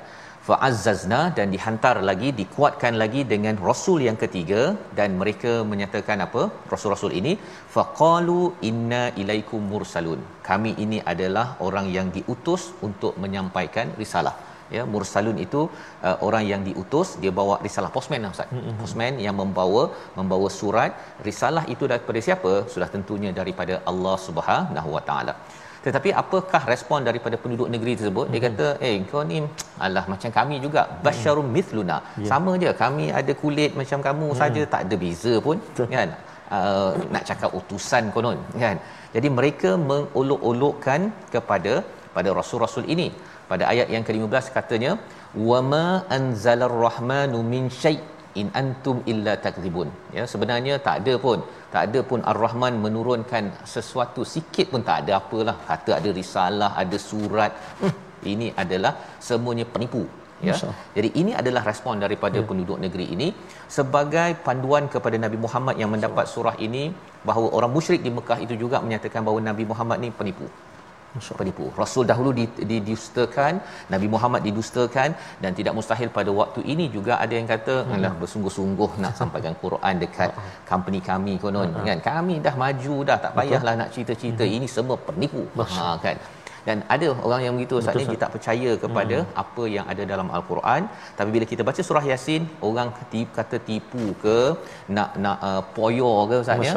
Fa'azzazna 0.51 1.19
dan 1.37 1.49
dihantar 1.55 1.97
lagi 2.09 2.29
dikuatkan 2.39 2.95
lagi 3.03 3.21
dengan 3.33 3.57
rasul 3.69 3.99
yang 4.07 4.19
ketiga. 4.23 4.63
Dan 4.99 5.11
mereka 5.21 5.53
menyatakan 5.73 6.19
apa? 6.27 6.43
Rasul-rasul 6.73 7.13
ini 7.21 7.33
faqalu 7.75 8.41
inna 8.71 9.03
ilaikum 9.23 9.63
mursalun. 9.73 10.23
Kami 10.49 10.73
ini 10.85 10.99
adalah 11.13 11.47
orang 11.67 11.89
yang 11.97 12.09
diutus 12.17 12.65
untuk 12.89 13.15
menyampaikan 13.25 13.89
risalah. 14.03 14.35
Ya 14.75 14.83
mursalun 14.95 15.39
itu 15.45 15.61
uh, 16.09 16.17
orang 16.27 16.45
yang 16.51 16.61
diutus 16.67 17.09
dia 17.23 17.33
bawa 17.39 17.55
risalah 17.67 17.91
postman 17.95 18.23
lah 18.25 18.35
ustaz. 18.35 18.51
Mm-hmm. 18.57 18.77
postman 18.81 19.15
yang 19.27 19.37
membawa 19.43 19.83
membawa 20.19 20.51
surat. 20.61 20.93
Risalah 21.29 21.65
itu 21.75 21.87
daripada 21.93 22.21
siapa? 22.27 22.53
Sudah 22.75 22.91
tentunya 22.97 23.33
daripada 23.41 23.77
Allah 23.93 24.17
Subhanahu 24.27 24.91
wa 24.99 25.05
taala 25.11 25.35
tetapi 25.85 26.11
apakah 26.23 26.63
respon 26.73 27.01
daripada 27.09 27.37
penduduk 27.43 27.69
negeri 27.75 27.93
tersebut? 27.99 28.27
Dia 28.33 28.41
kata 28.47 28.67
eh 28.89 28.95
kau 29.11 29.23
ni 29.31 29.39
alah 29.87 30.05
macam 30.13 30.31
kami 30.39 30.57
juga. 30.65 30.83
Basyarum 31.07 31.49
mithluna. 31.57 31.99
Yeah. 32.01 32.29
sama 32.33 32.53
je 32.63 32.73
kami 32.83 33.07
ada 33.21 33.33
kulit 33.43 33.73
macam 33.81 33.99
kamu 34.09 34.27
mm. 34.33 34.39
saja 34.41 34.63
tak 34.75 34.83
ada 34.85 34.97
beza 35.05 35.35
pun 35.47 35.57
kan? 35.97 36.11
Uh, 36.57 36.93
nak 37.15 37.25
cakap 37.31 37.51
utusan 37.59 38.05
konon 38.15 38.39
kan? 38.65 38.77
Jadi 39.15 39.29
mereka 39.39 39.71
mengolok-olokkan 39.91 41.01
kepada 41.35 41.75
pada 42.17 42.31
rasul-rasul 42.39 42.87
ini. 42.95 43.09
Pada 43.51 43.65
ayat 43.73 43.89
yang 43.95 44.05
ke-15 44.09 44.47
katanya 44.57 44.93
wama 45.51 45.87
anzalar 46.17 46.75
rahmanu 46.87 47.39
min 47.53 47.65
syai' 47.83 48.01
in 48.41 48.49
antum 48.61 48.99
illa 49.13 49.33
takdzibun 49.45 49.89
ya 50.17 50.25
sebenarnya 50.33 50.75
tak 50.87 50.97
ada 51.03 51.15
pun 51.25 51.39
tak 51.73 51.83
ada 51.87 52.01
pun 52.11 52.21
ar-rahman 52.31 52.75
menurunkan 52.85 53.45
sesuatu 53.73 54.23
sikit 54.35 54.67
pun 54.73 54.83
tak 54.89 54.97
ada 55.03 55.13
apalah. 55.21 55.57
Kata 55.69 55.91
ada 55.99 56.11
risalah 56.21 56.71
ada 56.83 56.97
surat. 57.11 57.53
Hmm, 57.81 57.95
ini 58.33 58.49
adalah 58.63 58.93
semuanya 59.29 59.67
penipu. 59.75 60.03
Ya 60.49 60.55
jadi 60.97 61.09
ini 61.21 61.33
adalah 61.41 61.63
respon 61.71 62.01
daripada 62.05 62.39
ya. 62.41 62.47
penduduk 62.49 62.79
negeri 62.85 63.07
ini. 63.15 63.29
Sebagai 63.77 64.31
panduan 64.47 64.85
kepada 64.95 65.17
Nabi 65.25 65.39
Muhammad 65.45 65.77
yang 65.83 65.91
mendapat 65.95 66.27
surah 66.35 66.57
ini 66.67 66.85
bahawa 67.29 67.49
orang 67.57 67.73
musyrik 67.77 68.01
di 68.07 68.11
Mekah 68.19 68.39
itu 68.45 68.55
juga 68.63 68.77
menyatakan 68.85 69.21
bahawa 69.27 69.41
Nabi 69.51 69.65
Muhammad 69.73 69.99
ni 70.05 70.11
penipu 70.21 70.49
penipu. 71.39 71.65
Rasul 71.83 72.05
dahulu 72.11 72.31
didustakan, 72.71 73.53
Nabi 73.95 74.07
Muhammad 74.15 74.43
didustakan 74.49 75.11
dan 75.43 75.53
tidak 75.59 75.75
mustahil 75.79 76.09
pada 76.19 76.31
waktu 76.41 76.61
ini 76.73 76.87
juga 76.97 77.13
ada 77.25 77.35
yang 77.39 77.49
kata 77.55 77.75
hmm. 77.83 77.95
alah 77.97 78.13
bersungguh-sungguh 78.23 78.91
nak 79.05 79.15
sampaikan 79.21 79.55
Quran 79.63 79.95
dekat 80.05 80.33
company 80.73 81.01
kami 81.11 81.35
konon 81.45 81.71
uh-huh. 81.71 81.87
kan. 81.89 82.01
Kami 82.11 82.37
dah 82.47 82.55
maju 82.65 82.97
dah 83.11 83.19
tak 83.25 83.33
payahlah 83.39 83.75
nak 83.83 83.91
cerita-cerita 83.97 84.45
hmm. 84.47 84.57
ini 84.59 84.69
semua 84.77 84.99
penipu. 85.09 85.45
Ha 85.77 85.89
kan. 86.05 86.19
Dan 86.67 86.79
ada 86.95 87.07
orang 87.27 87.41
yang 87.45 87.55
begitu 87.57 87.77
saat 87.85 87.97
ini 88.01 88.13
dia 88.13 88.21
tak 88.25 88.33
percaya 88.37 88.71
kepada 88.83 89.17
hmm. 89.21 89.31
apa 89.43 89.63
yang 89.75 89.87
ada 89.93 90.03
dalam 90.13 90.29
al-Quran 90.37 90.83
tapi 91.19 91.31
bila 91.35 91.45
kita 91.53 91.63
baca 91.69 91.83
surah 91.89 92.05
Yasin 92.11 92.43
orang 92.69 92.89
kata 93.39 93.59
tipu 93.69 94.05
ke 94.25 94.39
nak 94.97 95.11
nak 95.25 95.39
uh, 95.49 95.63
poyo 95.77 96.13
ke 96.31 96.39
ustaz 96.45 96.67
ya. 96.69 96.75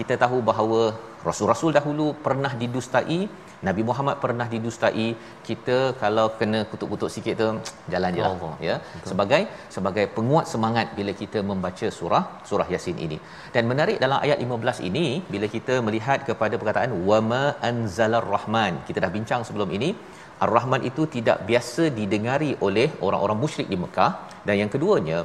Kita 0.00 0.14
tahu 0.24 0.38
bahawa 0.50 0.82
rasul-rasul 1.28 1.70
dahulu 1.78 2.06
pernah 2.26 2.52
didustai 2.60 3.20
Nabi 3.68 3.82
Muhammad 3.88 4.16
pernah 4.24 4.46
didustai. 4.52 5.06
Kita 5.48 5.76
kalau 6.02 6.26
kena 6.38 6.60
kutuk-kutuk 6.70 7.10
sikit 7.14 7.34
tu 7.42 7.48
jalan 7.92 8.16
je 8.18 8.22
lah 8.26 8.36
ya. 8.68 8.76
Betul. 8.80 9.08
sebagai 9.10 9.42
sebagai 9.76 10.04
penguat 10.16 10.46
semangat 10.52 10.86
bila 10.98 11.12
kita 11.22 11.40
membaca 11.50 11.88
surah 11.98 12.24
surah 12.50 12.68
yasin 12.74 12.96
ini. 13.06 13.18
Dan 13.54 13.68
menarik 13.72 13.98
dalam 14.04 14.18
ayat 14.26 14.40
15 14.46 14.88
ini 14.88 15.06
bila 15.34 15.48
kita 15.56 15.76
melihat 15.88 16.20
kepada 16.28 16.54
perkataan 16.60 16.94
wama 17.10 17.44
anzalar 17.70 18.24
rahman 18.34 18.74
kita 18.88 18.98
dah 19.04 19.12
bincang 19.16 19.44
sebelum 19.48 19.70
ini 19.78 19.90
ar-rahman 20.44 20.82
itu 20.90 21.02
tidak 21.16 21.38
biasa 21.48 21.84
didengari 21.98 22.50
oleh 22.66 22.88
orang-orang 23.06 23.38
musyrik 23.44 23.68
di 23.72 23.78
Mekah. 23.84 24.12
Dan 24.46 24.56
yang 24.62 24.70
keduanya 24.74 25.18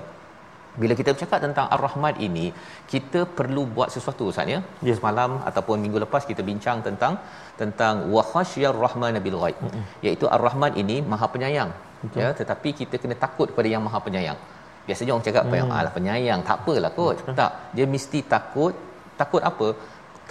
bila 0.82 0.94
kita 1.00 1.10
bercakap 1.15 1.39
tentang 1.46 1.65
Ar-Rahman 1.75 2.15
ini, 2.27 2.46
kita 2.91 3.20
perlu 3.38 3.63
buat 3.75 3.89
sesuatu 3.96 4.24
Ustaz 4.32 4.53
ya. 4.53 4.60
Yeah. 4.88 4.98
Semalam 5.00 5.32
ataupun 5.50 5.77
minggu 5.86 6.00
lepas 6.05 6.24
kita 6.32 6.41
bincang 6.50 6.79
tentang 6.88 7.15
tentang 7.62 7.96
wa 8.15 8.24
khasyar 8.32 8.74
rahman 8.86 9.17
bil 9.27 9.38
ghaib. 9.44 9.58
Mm-hmm. 9.65 9.84
Iaitu 10.05 10.25
Ar-Rahman 10.38 10.74
ini 10.84 10.98
Maha 11.13 11.29
Penyayang. 11.36 11.72
Okay. 12.05 12.22
Ya, 12.22 12.29
tetapi 12.39 12.70
kita 12.82 12.96
kena 13.03 13.15
takut 13.25 13.48
kepada 13.51 13.67
Yang 13.74 13.84
Maha 13.88 14.00
Penyayang. 14.08 14.39
Biasanya 14.88 15.12
orang 15.13 15.25
cakap 15.27 15.41
apa 15.48 15.55
yang 15.60 15.70
mm. 15.70 15.77
alah 15.77 15.91
penyayang, 15.98 16.39
tak 16.48 16.58
apalah 16.62 16.91
kot. 16.98 17.17
Mm. 17.25 17.36
Tak, 17.39 17.51
dia 17.75 17.86
mesti 17.94 18.20
takut. 18.34 18.74
Takut 19.22 19.41
apa? 19.50 19.67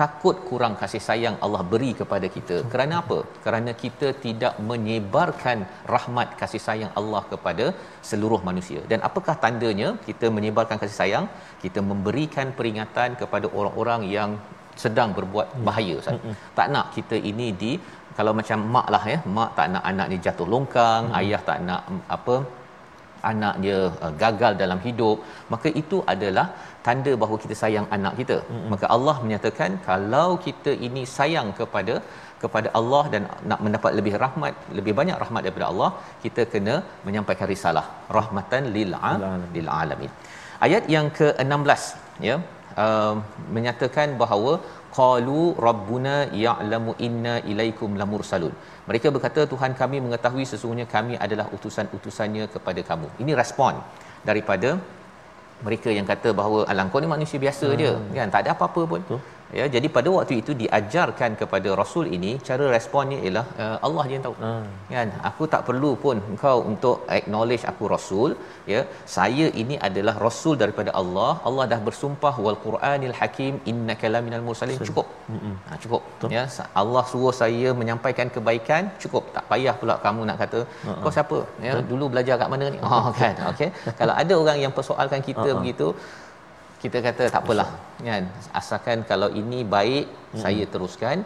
Takut 0.00 0.36
kurang 0.48 0.74
kasih 0.80 1.02
sayang 1.08 1.36
Allah 1.44 1.62
beri 1.72 1.90
kepada 2.00 2.26
kita. 2.36 2.56
Kerana 2.72 2.94
apa? 3.02 3.18
Kerana 3.44 3.70
kita 3.82 4.08
tidak 4.24 4.54
menyebarkan 4.70 5.58
rahmat 5.94 6.28
kasih 6.40 6.62
sayang 6.66 6.92
Allah 7.00 7.22
kepada 7.32 7.66
seluruh 8.10 8.40
manusia. 8.48 8.80
Dan 8.92 9.00
apakah 9.08 9.36
tandanya 9.44 9.90
kita 10.08 10.28
menyebarkan 10.36 10.80
kasih 10.82 10.98
sayang? 11.02 11.26
Kita 11.64 11.82
memberikan 11.90 12.48
peringatan 12.58 13.10
kepada 13.22 13.46
orang-orang 13.58 14.02
yang 14.16 14.32
sedang 14.82 15.10
berbuat 15.18 15.48
bahaya. 15.66 15.96
Hmm. 16.06 16.34
Tak 16.58 16.68
nak 16.74 16.86
kita 16.96 17.16
ini 17.30 17.48
di 17.62 17.72
kalau 18.18 18.32
macam 18.40 18.58
mak 18.74 18.86
lah 18.94 19.04
ya, 19.12 19.18
mak 19.36 19.50
tak 19.58 19.68
nak 19.74 19.84
anak 19.90 20.06
ni 20.10 20.16
jatuh 20.26 20.48
longkang, 20.52 21.04
ayah 21.20 21.40
tak 21.48 21.58
nak 21.68 21.82
apa 22.16 22.36
anak 23.32 23.54
dia 23.64 23.78
uh, 24.04 24.12
gagal 24.22 24.52
dalam 24.62 24.80
hidup 24.86 25.18
maka 25.52 25.68
itu 25.82 25.98
adalah 26.14 26.46
tanda 26.86 27.12
bahawa 27.22 27.38
kita 27.44 27.54
sayang 27.62 27.86
anak 27.96 28.14
kita. 28.20 28.36
Mm-hmm. 28.42 28.68
maka 28.72 28.86
Allah 28.96 29.16
menyatakan 29.24 29.72
kalau 29.88 30.28
kita 30.46 30.72
ini 30.88 31.02
sayang 31.16 31.50
kepada 31.60 31.96
kepada 32.42 32.68
Allah 32.78 33.02
dan 33.12 33.22
nak 33.50 33.60
mendapat 33.64 33.92
lebih 33.98 34.14
rahmat 34.24 34.54
lebih 34.78 34.94
banyak 35.00 35.18
rahmat 35.24 35.42
daripada 35.46 35.66
Allah 35.72 35.90
kita 36.24 36.44
kena 36.54 36.74
menyampaikan 37.06 37.48
risalah. 37.54 37.86
Rahmatan 38.18 38.64
lil 38.76 38.92
lil 39.56 39.70
alamin. 39.82 40.12
ayat 40.66 40.84
yang 40.94 41.06
ke-16 41.18 41.82
ya 42.28 42.36
uh, 42.84 43.14
menyatakan 43.56 44.10
bahawa 44.22 44.52
qalu 44.98 45.42
rabbuna 45.68 46.16
ya'lamu 46.44 46.92
inna 47.06 47.34
ilaikum 47.52 47.90
lamursalun 48.00 48.54
mereka 48.88 49.08
berkata 49.14 49.40
Tuhan 49.52 49.72
kami 49.80 49.96
mengetahui 50.06 50.44
sesungguhnya 50.52 50.86
kami 50.96 51.14
adalah 51.26 51.46
utusan-utusannya 51.56 52.44
kepada 52.54 52.80
kamu 52.90 53.08
ini 53.22 53.32
respon 53.40 53.80
daripada 54.28 54.70
mereka 55.66 55.88
yang 55.96 56.06
kata 56.12 56.28
bahawa 56.38 56.58
alang 56.72 56.88
kau 56.92 57.00
ni 57.04 57.08
manusia 57.14 57.38
biasa 57.44 57.66
hmm. 57.70 57.78
je 57.80 57.92
kan 58.18 58.28
tak 58.34 58.40
ada 58.44 58.50
apa-apa 58.56 58.82
pun 58.92 59.00
Betul. 59.04 59.20
Ya 59.58 59.64
jadi 59.74 59.88
pada 59.96 60.08
waktu 60.14 60.34
itu 60.42 60.52
diajarkan 60.62 61.30
kepada 61.40 61.68
rasul 61.80 62.04
ini 62.16 62.30
cara 62.48 62.64
responnya 62.74 63.18
ialah 63.26 63.44
uh, 63.64 63.76
Allah 63.86 64.04
je 64.08 64.12
yang 64.16 64.24
tahu. 64.26 64.36
Hmm. 64.44 64.64
kan? 64.94 65.08
Aku 65.30 65.42
tak 65.52 65.62
perlu 65.68 65.90
pun 66.04 66.16
engkau 66.32 66.56
untuk 66.70 66.96
acknowledge 67.16 67.64
aku 67.72 67.84
rasul 67.94 68.30
ya. 68.72 68.80
Saya 69.16 69.46
ini 69.62 69.76
adalah 69.88 70.14
rasul 70.26 70.54
daripada 70.62 70.90
Allah. 71.00 71.32
Allah 71.48 71.66
dah 71.72 71.80
bersumpah 71.88 72.34
wal 72.46 72.58
quranil 72.64 73.14
hakim 73.20 73.54
innaka 73.72 74.08
laminal 74.14 74.44
mursalin. 74.48 74.78
Cukup. 74.90 75.06
Ha, 75.68 75.78
cukup. 75.84 76.02
Ya 76.36 76.44
sa- 76.56 76.70
Allah 76.82 77.04
suruh 77.12 77.34
saya 77.42 77.70
menyampaikan 77.82 78.28
kebaikan 78.36 78.90
cukup. 79.04 79.24
Tak 79.36 79.46
payah 79.52 79.76
pula 79.82 79.96
kamu 80.06 80.22
nak 80.30 80.38
kata 80.44 80.62
kau 81.04 81.14
siapa? 81.18 81.38
Ya 81.68 81.74
dulu 81.92 82.04
belajar 82.14 82.34
kat 82.42 82.50
mana 82.54 82.64
ni? 82.74 82.78
Oh 82.90 83.06
kan? 83.22 83.34
Okey. 83.52 83.70
Kalau 84.00 84.14
ada 84.24 84.34
orang 84.42 84.58
yang 84.66 84.74
persoalkan 84.80 85.22
kita 85.30 85.48
begitu 85.60 85.88
kita 86.84 86.98
kata 87.06 87.24
tak 87.34 87.40
apalah 87.44 87.68
kan? 88.08 88.24
Asalkan 88.60 88.98
kalau 89.10 89.28
ini 89.40 89.58
baik 89.74 90.04
hmm. 90.12 90.40
saya 90.44 90.64
teruskan 90.72 91.18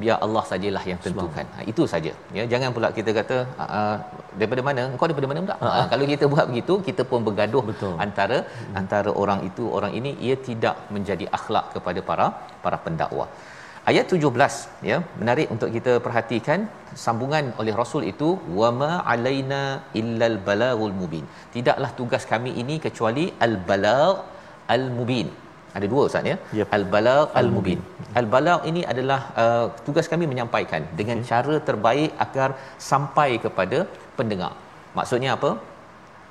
biar 0.00 0.16
Allah 0.24 0.42
sajalah 0.50 0.82
yang 0.90 1.00
tentukan. 1.04 1.46
Ha, 1.56 1.64
itu 1.72 1.82
saja. 1.92 2.12
Ya 2.36 2.44
jangan 2.52 2.70
pula 2.76 2.88
kita 2.98 3.10
kata 3.18 3.36
uh, 3.64 3.96
daripada 4.38 4.62
mana? 4.68 4.82
Kau 5.00 5.08
daripada 5.10 5.30
mana 5.30 5.40
pula? 5.46 5.56
Ha, 5.64 5.82
kalau 5.92 6.04
kita 6.12 6.26
buat 6.32 6.46
begitu 6.50 6.76
kita 6.88 7.04
pun 7.10 7.20
bergaduh 7.28 7.64
Betul. 7.70 7.94
antara 8.06 8.38
hmm. 8.44 8.78
antara 8.80 9.12
orang 9.22 9.42
itu 9.50 9.66
orang 9.78 9.94
ini 10.00 10.12
ia 10.28 10.38
tidak 10.48 10.76
menjadi 10.96 11.28
akhlak 11.38 11.66
kepada 11.76 12.02
para 12.10 12.26
para 12.64 12.78
pendakwah 12.86 13.28
ayat 13.90 14.06
17 14.14 14.86
ya 14.90 14.96
menarik 15.20 15.48
untuk 15.54 15.68
kita 15.76 15.92
perhatikan 16.06 16.60
sambungan 17.04 17.44
oleh 17.60 17.74
rasul 17.80 18.02
itu 18.12 18.28
wama 18.60 18.92
alaina 19.12 19.62
illal 20.00 20.38
balagul 20.48 20.94
mubin. 21.00 21.24
Tidaklah 21.56 21.90
tugas 22.00 22.24
kami 22.32 22.52
ini 22.62 22.76
kecuali 22.86 23.26
al 23.46 23.54
balagh 23.68 24.16
al 24.74 24.84
mubin 24.98 25.28
ada 25.76 25.86
dua 25.92 26.02
ustaz 26.08 26.28
ya? 26.32 26.36
Yep. 26.58 26.68
al 26.76 26.84
balagh 26.92 27.28
al 27.40 27.48
mubin 27.54 27.80
al 28.20 28.26
balagh 28.34 28.60
ini 28.70 28.82
adalah 28.92 29.20
uh, 29.42 29.66
tugas 29.86 30.06
kami 30.12 30.24
menyampaikan 30.32 30.82
dengan 31.00 31.18
cara 31.30 31.56
terbaik 31.68 32.10
agar 32.24 32.50
sampai 32.90 33.30
kepada 33.44 33.78
pendengar. 34.18 34.52
Maksudnya 34.98 35.30
apa 35.36 35.50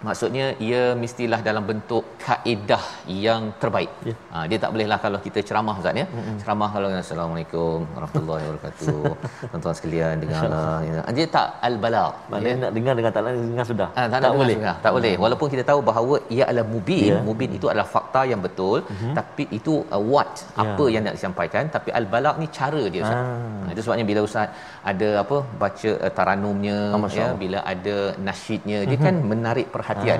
maksudnya 0.07 0.45
ia 0.67 0.83
mestilah 1.03 1.39
dalam 1.47 1.63
bentuk 1.69 2.03
kaedah 2.25 2.83
yang 3.25 3.41
terbaik. 3.61 3.91
Ya. 4.09 4.15
Ha, 4.33 4.37
dia 4.49 4.57
tak 4.63 4.71
bolehlah 4.73 4.99
kalau 5.05 5.19
kita 5.25 5.39
ceramah 5.47 5.75
Ustaz 5.81 6.01
ya. 6.01 6.05
Mm-hmm. 6.07 6.37
Ceramah 6.41 6.69
kalau 6.75 6.89
assalamualaikum 7.03 7.77
warahmatullahi 7.95 8.43
wabarakatuh. 8.47 9.03
Tuan-tuan 9.51 9.75
sekalian 9.79 10.15
dengarlah. 10.23 10.77
Ya. 10.89 10.99
Dia 11.17 11.27
tak 11.37 11.47
al-balagh. 11.69 12.13
Maknanya 12.31 12.57
nak 12.65 12.73
dengar 12.77 12.93
dengan 12.99 13.11
tak 13.15 13.23
nak 13.25 13.33
dengar 13.51 13.65
sudah. 13.71 13.89
Ha, 13.97 14.01
tak, 14.13 14.19
tak 14.25 14.33
boleh. 14.41 14.57
Sudah. 14.59 14.75
Tak 14.85 14.91
boleh. 14.97 15.13
Walaupun 15.23 15.47
kita 15.53 15.63
tahu 15.71 15.79
bahawa 15.91 16.15
ia 16.35 16.43
adalah 16.49 16.67
mubin, 16.73 17.11
yeah. 17.11 17.23
mubin 17.29 17.51
itu 17.57 17.67
adalah 17.71 17.87
fakta 17.95 18.23
yang 18.31 18.41
betul, 18.47 18.77
mm-hmm. 18.83 19.13
tapi 19.19 19.45
itu 19.59 19.75
uh, 19.95 20.03
what 20.13 20.33
Ya. 20.55 20.63
apa 20.63 20.83
yang 20.93 21.03
nak 21.05 21.15
disampaikan, 21.17 21.63
tapi 21.75 21.89
al-balagh 21.99 22.35
ni 22.41 22.47
cara 22.57 22.81
dia 22.93 23.01
Ustaz. 23.05 23.19
Ah. 23.21 23.35
Ha, 23.63 23.71
itu 23.73 23.81
sebabnya 23.85 24.05
bila 24.09 24.19
Ustaz 24.27 24.47
ada 24.91 25.09
apa 25.23 25.37
baca 25.61 25.91
uh, 26.05 26.11
taranumnya 26.17 26.77
ya, 27.19 27.27
bila 27.43 27.59
ada 27.73 27.97
nasyidnya, 28.27 28.79
dia 28.89 28.97
kan 29.05 29.15
menarik 29.31 29.67
perhatian. 29.75 29.94
Ah. 29.95 30.19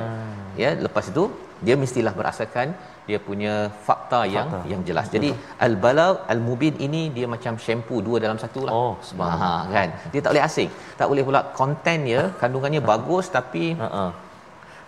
Ya, 0.63 0.69
lepas 0.85 1.05
itu 1.11 1.23
dia 1.67 1.75
mestilah 1.83 2.13
berasaskan 2.19 2.67
dia 3.07 3.19
punya 3.27 3.53
fakta, 3.87 4.19
yang 4.35 4.47
Fakta. 4.51 4.69
yang 4.71 4.81
jelas. 4.87 5.07
Jadi 5.15 5.29
al-balagh 5.65 6.15
al-mubin 6.33 6.75
ini 6.85 7.01
dia 7.17 7.27
macam 7.33 7.53
shampoo 7.65 7.99
dua 8.07 8.17
dalam 8.23 8.37
satu 8.43 8.61
lah. 8.65 8.73
Oh, 8.73 8.93
ha, 9.21 9.51
kan. 9.75 9.89
Dia 10.11 10.21
tak 10.25 10.31
boleh 10.33 10.45
asing. 10.49 10.69
Tak 10.99 11.07
boleh 11.11 11.23
pula 11.27 11.41
konten 11.59 11.97
dia 12.09 12.21
kandungannya 12.41 12.81
bagus 12.91 13.27
tapi 13.37 13.65
Ha 13.81 13.89
ah. 14.03 14.11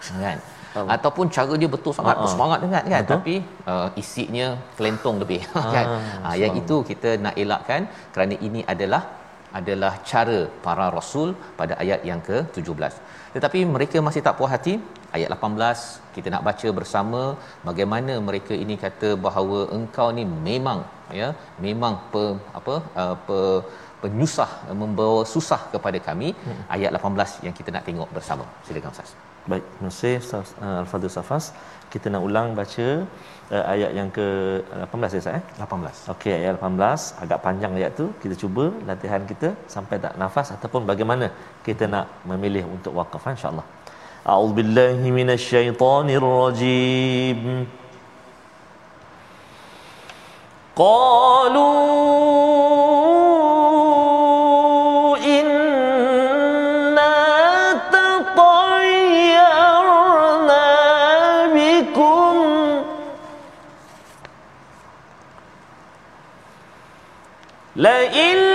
kan 0.26 0.38
ataupun 0.96 1.26
cara 1.36 1.54
dia 1.62 1.70
betul 1.76 1.94
sangat 1.98 2.16
ha. 2.18 2.22
bersemangat 2.24 2.60
sangat 2.66 2.84
kan 2.94 3.02
Betul. 3.04 3.14
tapi 3.14 3.36
uh, 3.72 3.88
isinya 4.02 4.48
kelentong 4.78 5.18
lebih 5.24 5.42
kan 5.76 5.86
ha, 6.24 6.30
yang 6.42 6.54
itu 6.62 6.76
kita 6.90 7.10
nak 7.26 7.36
elakkan 7.44 7.82
kerana 8.14 8.36
ini 8.48 8.62
adalah 8.74 9.02
adalah 9.60 9.94
cara 10.10 10.40
para 10.66 10.86
rasul 10.98 11.30
pada 11.60 11.74
ayat 11.84 12.02
yang 12.10 12.22
ke-17 12.28 12.94
tetapi 13.38 13.60
mereka 13.76 13.98
masih 14.08 14.22
tak 14.26 14.36
puas 14.40 14.52
hati 14.56 14.74
ayat 15.16 15.30
18 15.36 16.14
kita 16.16 16.28
nak 16.34 16.46
baca 16.48 16.70
bersama 16.80 17.22
bagaimana 17.68 18.14
mereka 18.30 18.54
ini 18.64 18.76
kata 18.84 19.10
bahawa 19.26 19.60
engkau 19.78 20.08
ni 20.18 20.24
memang 20.50 20.80
ya 21.20 21.28
memang 21.66 21.94
pe, 22.14 22.24
apa 22.60 22.76
uh, 23.02 23.16
pe, 23.28 23.40
penyusah 24.02 24.50
membawa 24.82 25.22
susah 25.34 25.62
kepada 25.74 25.98
kami. 26.08 26.30
Hmm. 26.46 26.62
ayat 26.76 26.92
18 26.98 27.46
yang 27.46 27.56
kita 27.60 27.70
nak 27.76 27.84
tengok 27.88 28.10
bersama. 28.18 28.46
Silakan 28.68 28.92
ustaz. 28.96 29.12
Baik 29.52 29.66
terima 29.74 29.92
kasih 29.94 30.14
ustaz 30.26 30.48
eh, 30.66 30.78
al-fadhil 30.84 31.14
safas. 31.18 31.46
Kita 31.94 32.08
nak 32.14 32.22
ulang 32.28 32.48
baca 32.60 32.88
uh, 33.56 33.64
ayat 33.74 33.92
yang 33.98 34.10
ke 34.18 34.28
eh, 34.78 34.86
18 34.88 35.16
ya 35.16 35.20
ustaz 35.24 35.40
eh? 35.40 35.44
18 35.66 36.14
okey 36.14 36.34
ayat 36.40 36.54
18 36.70 37.24
agak 37.24 37.40
panjang 37.46 37.74
ayat 37.80 37.92
tu. 38.00 38.06
Kita 38.24 38.36
cuba 38.42 38.66
latihan 38.90 39.22
kita 39.32 39.50
sampai 39.76 39.96
tak 40.06 40.14
nafas 40.24 40.48
ataupun 40.56 40.82
bagaimana 40.92 41.26
kita 41.68 41.84
nak 41.96 42.06
memilih 42.32 42.64
untuk 42.76 42.94
wakaf 43.00 43.24
insyaallah. 43.36 43.68
A'udzubillahi 44.32 45.08
minasyaitonirrajim. 45.20 47.40
Qalu 50.82 51.68
لئن 67.77 68.46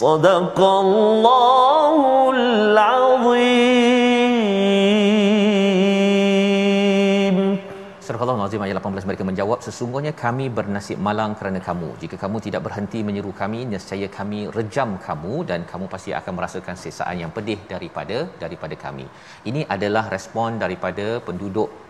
صدق 0.00 0.58
الله 0.84 2.00
العظيم 2.36 4.06
Surah 8.06 8.22
Al-Azim 8.32 8.62
ayat 8.64 8.76
18 8.78 9.08
mereka 9.08 9.24
menjawab 9.28 9.58
sesungguhnya 9.66 10.12
kami 10.24 10.44
bernasib 10.58 10.98
malang 11.06 11.32
kerana 11.38 11.60
kamu 11.68 11.88
jika 12.02 12.16
kamu 12.22 12.36
tidak 12.44 12.62
berhenti 12.66 12.98
menyeru 13.08 13.32
kami 13.40 13.60
nescaya 13.72 14.08
kami 14.18 14.40
rejam 14.56 14.90
kamu 15.06 15.34
dan 15.50 15.60
kamu 15.70 15.86
pasti 15.94 16.10
akan 16.18 16.32
merasakan 16.38 16.76
siksaan 16.82 17.16
yang 17.22 17.32
pedih 17.36 17.58
daripada 17.72 18.18
daripada 18.42 18.74
kami 18.84 19.06
ini 19.50 19.62
adalah 19.74 20.04
respon 20.14 20.50
daripada 20.62 21.06
penduduk 21.28 21.68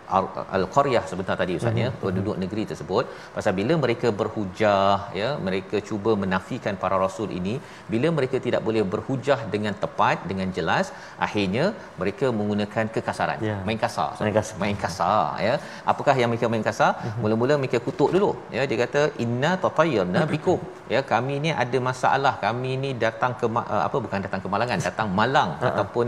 Al-Qaryah 0.56 1.04
sebentar 1.10 1.34
tadi 1.40 1.52
ustaz 1.58 1.80
ya 1.82 1.88
penduduk 2.02 2.36
negeri 2.42 2.62
tersebut. 2.70 3.04
Pasal 3.36 3.52
bila 3.60 3.74
mereka 3.84 4.08
berhujah 4.20 4.96
ya 5.20 5.28
mereka 5.46 5.76
cuba 5.88 6.12
menafikan 6.22 6.76
para 6.82 6.96
rasul 7.04 7.28
ini 7.38 7.54
bila 7.92 8.10
mereka 8.18 8.36
tidak 8.46 8.62
boleh 8.68 8.82
berhujah 8.94 9.38
dengan 9.54 9.74
tepat 9.84 10.26
dengan 10.30 10.48
jelas 10.58 10.88
akhirnya 11.26 11.64
mereka 12.02 12.28
menggunakan 12.38 12.84
kekasaran. 12.96 13.38
Ya. 13.48 13.56
main 13.68 13.80
kasar 13.84 14.10
Main 14.24 14.34
kasar. 14.38 14.56
main 14.62 14.78
kasar 14.84 15.24
ya. 15.46 15.54
Apakah 15.92 16.16
yang 16.20 16.30
mereka 16.32 16.48
main 16.54 16.66
kasar? 16.70 16.92
Mula-mula 17.22 17.56
mereka 17.62 17.80
kutuk 17.88 18.10
dulu 18.16 18.30
ya. 18.56 18.64
Dia 18.70 18.78
kata 18.84 19.02
inna 19.24 19.52
tatayyarna 19.64 20.22
bikum. 20.34 20.60
Ya 20.94 21.02
kami 21.12 21.34
ni 21.46 21.50
ada 21.64 21.78
masalah. 21.90 22.34
Kami 22.46 22.72
ni 22.84 22.92
datang 23.06 23.32
ke 23.40 23.46
uh, 23.60 23.82
apa 23.88 23.96
bukan 24.04 24.20
datang 24.26 24.40
ke 24.44 24.48
malangan 24.54 24.78
datang 24.88 25.08
malang 25.20 25.50
ataupun 25.68 26.06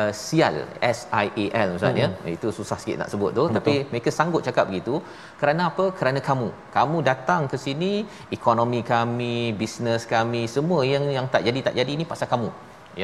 uh, 0.00 0.12
sial 0.24 0.56
S 0.96 0.98
I 1.24 1.26
A 1.44 1.46
L 1.66 1.70
ustaz 1.76 1.96
ya. 2.02 2.08
Itu 2.36 2.48
susah 2.58 2.78
sikit 2.82 2.96
nak 3.00 3.10
sebut 3.12 3.30
tu 3.38 3.44
tapi 3.56 3.74
mereka 3.92 4.10
sanggup 4.18 4.42
cakap 4.48 4.66
begitu. 4.70 4.94
Kerana 5.40 5.62
apa? 5.70 5.84
Kerana 5.98 6.20
kamu. 6.28 6.48
Kamu 6.76 6.96
datang 7.10 7.42
ke 7.52 7.58
sini 7.66 7.92
ekonomi 8.38 8.80
kami 8.94 9.34
bisnes 9.60 10.04
kami 10.14 10.42
semua 10.56 10.80
yang 10.92 11.06
yang 11.16 11.28
tak 11.34 11.44
jadi 11.48 11.60
tak 11.68 11.76
jadi 11.80 11.92
ni 12.00 12.06
pasal 12.12 12.28
kamu 12.34 12.50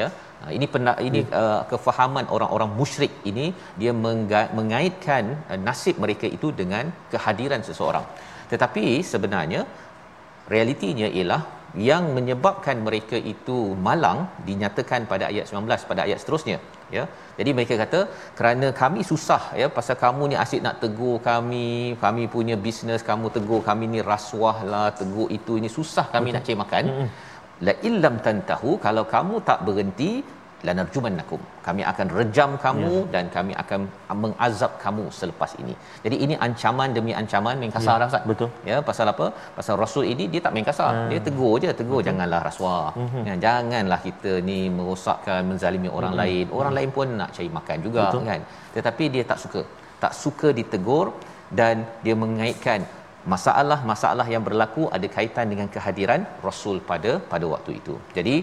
ya. 0.01 0.09
Ha, 0.41 0.49
ini 0.57 0.65
pernah 0.73 0.93
ini 1.07 1.19
uh, 1.41 1.61
kefahaman 1.71 2.25
orang-orang 2.35 2.69
musyrik 2.79 3.13
ini 3.31 3.45
dia 3.81 3.91
mengga- 4.05 4.49
mengaitkan 4.59 5.23
uh, 5.51 5.59
nasib 5.67 5.95
mereka 6.03 6.27
itu 6.37 6.49
dengan 6.61 6.85
kehadiran 7.13 7.61
seseorang. 7.69 8.05
Tetapi 8.51 8.85
sebenarnya 9.11 9.61
realitinya 10.53 11.07
ialah 11.17 11.41
yang 11.89 12.03
menyebabkan 12.17 12.77
mereka 12.87 13.17
itu 13.33 13.57
malang 13.87 14.19
dinyatakan 14.47 15.07
pada 15.11 15.25
ayat 15.31 15.45
19 15.51 15.89
pada 15.91 16.01
ayat 16.05 16.19
seterusnya 16.21 16.57
ya 16.95 17.03
jadi 17.39 17.49
mereka 17.57 17.73
kata 17.83 17.99
kerana 18.37 18.67
kami 18.81 19.01
susah 19.11 19.43
ya 19.61 19.67
pasal 19.77 19.95
kamu 20.03 20.23
ni 20.31 20.35
asyik 20.43 20.61
nak 20.65 20.77
tegur 20.83 21.15
kami 21.29 21.95
kami 22.03 22.23
punya 22.35 22.57
bisnes 22.65 23.03
kamu 23.09 23.31
tegur 23.35 23.61
kami 23.69 23.87
ni 23.93 24.01
rasuah 24.11 24.57
lah 24.71 24.87
tegur 24.99 25.27
itu 25.37 25.55
ini 25.61 25.71
susah 25.77 26.05
kami 26.15 26.29
Betul. 26.29 26.35
nak 26.35 26.45
cari 26.47 26.57
makan 26.63 26.85
mm-hmm. 26.91 27.09
la 27.67 27.73
illam 27.89 28.15
tantahu 28.27 28.71
kalau 28.85 29.05
kamu 29.15 29.35
tak 29.49 29.59
berhenti 29.67 30.11
lanarjumannakum 30.67 31.41
kami 31.67 31.81
akan 31.91 32.07
rejam 32.17 32.51
kamu 32.65 32.91
ya. 32.93 33.09
dan 33.13 33.25
kami 33.35 33.53
akan 33.63 33.81
mengazab 34.23 34.71
kamu 34.83 35.05
selepas 35.19 35.51
ini 35.61 35.75
jadi 36.05 36.15
ini 36.25 36.35
ancaman 36.45 36.89
demi 36.97 37.13
ancaman 37.21 37.55
main 37.61 37.73
kasar 37.77 37.97
ya. 38.03 38.07
Ustaz 38.11 38.23
betul 38.31 38.49
ya 38.69 38.77
pasal 38.89 39.07
apa 39.13 39.27
pasal 39.57 39.75
rasul 39.83 40.05
ini 40.13 40.25
dia 40.33 40.41
tak 40.45 40.53
main 40.57 40.67
kasar 40.69 40.91
ya. 40.93 41.07
dia 41.11 41.21
tegur 41.27 41.53
je 41.63 41.73
tegur 41.81 41.99
betul. 41.99 42.07
janganlah 42.09 42.41
rasuah 42.49 42.87
mm-hmm. 43.01 43.23
ya, 43.29 43.35
janganlah 43.45 43.99
kita 44.07 44.33
ni 44.49 44.59
merosakkan 44.77 45.41
menzalimi 45.51 45.91
orang 45.99 46.13
mm-hmm. 46.15 46.21
lain 46.21 46.45
orang 46.59 46.73
mm-hmm. 46.73 46.77
lain 46.79 46.97
pun 46.97 47.09
nak 47.21 47.29
cari 47.37 47.51
makan 47.59 47.77
juga 47.87 48.05
betul. 48.07 48.25
kan 48.31 48.41
tetapi 48.77 49.05
dia 49.15 49.25
tak 49.33 49.39
suka 49.43 49.63
tak 50.03 50.15
suka 50.23 50.49
ditegur 50.59 51.07
dan 51.59 51.77
dia 52.05 52.15
mengaitkan 52.23 52.81
masalah-masalah 53.33 54.25
yang 54.33 54.43
berlaku 54.47 54.83
ada 54.95 55.07
kaitan 55.15 55.47
dengan 55.51 55.67
kehadiran 55.73 56.21
rasul 56.47 56.77
pada 56.91 57.11
pada 57.33 57.45
waktu 57.53 57.71
itu 57.79 57.95
jadi 58.17 58.35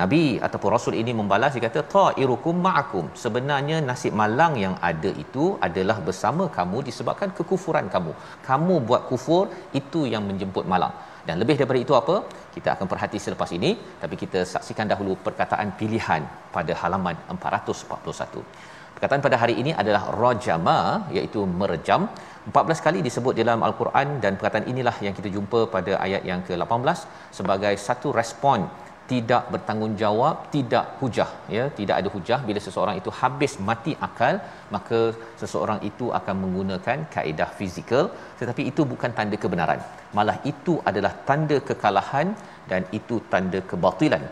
Nabi 0.00 0.36
ataupun 0.46 0.70
Rasul 0.76 0.94
ini 1.00 1.12
membalas 1.16 1.52
dia 1.56 1.64
kata 1.66 1.80
ta'irukum 1.94 2.56
ma'akum. 2.66 3.04
Sebenarnya 3.22 3.76
nasib 3.88 4.12
malang 4.20 4.54
yang 4.64 4.74
ada 4.90 5.10
itu 5.24 5.44
adalah 5.66 5.96
bersama 6.08 6.46
kamu 6.56 6.84
disebabkan 6.88 7.30
kekufuran 7.38 7.88
kamu. 7.94 8.12
Kamu 8.48 8.74
buat 8.88 9.08
kufur 9.10 9.44
itu 9.80 10.02
yang 10.14 10.24
menjemput 10.28 10.66
malang. 10.72 10.92
Dan 11.26 11.40
lebih 11.40 11.56
daripada 11.60 11.80
itu 11.86 11.94
apa? 12.00 12.16
Kita 12.54 12.68
akan 12.76 12.86
perhati 12.92 13.18
selepas 13.26 13.50
ini 13.58 13.70
tapi 14.02 14.14
kita 14.22 14.42
saksikan 14.52 14.88
dahulu 14.92 15.14
perkataan 15.26 15.70
pilihan 15.80 16.22
pada 16.56 16.74
halaman 16.82 17.16
441 17.36 18.76
perkataan 18.98 19.22
pada 19.26 19.36
hari 19.42 19.54
ini 19.62 19.72
adalah 19.80 20.02
rajama 20.22 20.78
iaitu 21.16 21.40
merejam. 21.60 22.02
14 22.50 22.84
kali 22.86 22.98
disebut 23.06 23.34
dalam 23.40 23.60
al-Quran 23.66 24.08
dan 24.22 24.32
perkataan 24.38 24.66
inilah 24.72 24.96
yang 25.06 25.14
kita 25.18 25.28
jumpa 25.34 25.60
pada 25.74 25.92
ayat 26.06 26.22
yang 26.30 26.40
ke-18 26.46 26.98
sebagai 27.38 27.74
satu 27.86 28.10
respon 28.20 28.66
tidak 29.10 29.42
bertanggungjawab 29.52 30.36
tidak 30.54 30.84
hujah 31.00 31.30
ya. 31.56 31.64
Tidak 31.78 31.94
ada 32.00 32.08
hujah. 32.14 32.38
Bila 32.48 32.60
seseorang 32.66 32.96
itu 33.00 33.10
habis 33.20 33.52
mati 33.68 33.92
akal 34.06 34.34
maka 34.74 35.00
seseorang 35.42 35.80
itu 35.90 36.08
akan 36.18 36.36
menggunakan 36.42 36.98
kaedah 37.14 37.50
fizikal. 37.60 38.04
Tetapi 38.40 38.64
itu 38.72 38.84
bukan 38.92 39.12
tanda 39.18 39.38
kebenaran. 39.44 39.80
Malah 40.18 40.36
itu 40.52 40.74
adalah 40.90 41.12
tanda 41.30 41.58
kekalahan 41.70 42.28
dan 42.70 42.84
itu 42.98 43.16
tanda 43.32 43.60
kebatilan 43.72 44.24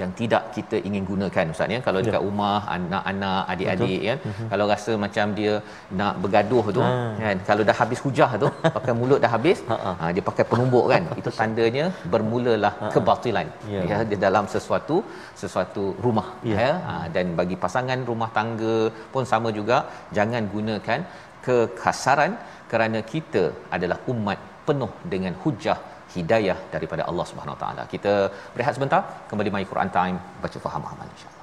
yang 0.00 0.10
tidak 0.20 0.42
kita 0.56 0.76
ingin 0.88 1.04
gunakan 1.10 1.52
ustaz 1.54 1.74
ya 1.74 1.80
kalau 1.86 2.00
ya. 2.00 2.04
dekat 2.06 2.22
rumah 2.26 2.58
anak-anak 2.76 3.42
adik-adik 3.52 4.00
kan 4.08 4.18
uh-huh. 4.28 4.48
kalau 4.52 4.64
rasa 4.72 4.92
macam 5.04 5.34
dia 5.38 5.54
nak 6.00 6.14
bergaduh 6.22 6.64
tu 6.76 6.82
uh. 6.84 6.92
kan 7.22 7.36
kalau 7.48 7.62
dah 7.70 7.76
habis 7.80 8.00
hujah 8.04 8.30
tu 8.42 8.48
pakai 8.76 8.94
mulut 9.00 9.20
dah 9.24 9.32
habis 9.36 9.58
uh-huh. 9.74 9.94
ha, 10.00 10.10
dia 10.16 10.24
pakai 10.30 10.44
penumbuk 10.52 10.86
kan 10.92 11.02
itu 11.20 11.32
tandanya 11.40 11.84
bermulalah 12.14 12.72
uh-huh. 12.76 12.92
kebatilan 12.94 13.48
yeah. 13.74 13.84
ya 13.90 13.98
di 14.12 14.18
dalam 14.26 14.46
sesuatu 14.54 14.98
sesuatu 15.42 15.84
rumah 16.06 16.28
yeah. 16.52 16.62
ya 16.62 16.72
ha, 16.88 16.94
dan 17.16 17.36
bagi 17.40 17.58
pasangan 17.64 18.00
rumah 18.12 18.30
tangga 18.38 18.78
pun 19.14 19.26
sama 19.32 19.50
juga 19.58 19.78
jangan 20.18 20.44
gunakan 20.54 21.00
kekasaran 21.46 22.32
kerana 22.72 22.98
kita 23.12 23.44
adalah 23.76 23.98
umat 24.12 24.38
penuh 24.66 24.92
dengan 25.12 25.34
hujah 25.42 25.78
hidayah 26.14 26.58
daripada 26.74 27.02
Allah 27.10 27.26
Subhanahu 27.30 27.56
Wa 27.56 27.60
Taala. 27.62 27.82
Kita 27.94 28.14
berehat 28.54 28.74
sebentar, 28.78 29.02
kembali 29.30 29.50
mai 29.54 29.64
Quran 29.72 29.90
Time 29.98 30.16
baca 30.44 30.58
faham 30.66 30.84
amal 30.92 31.08
insya 31.14 31.41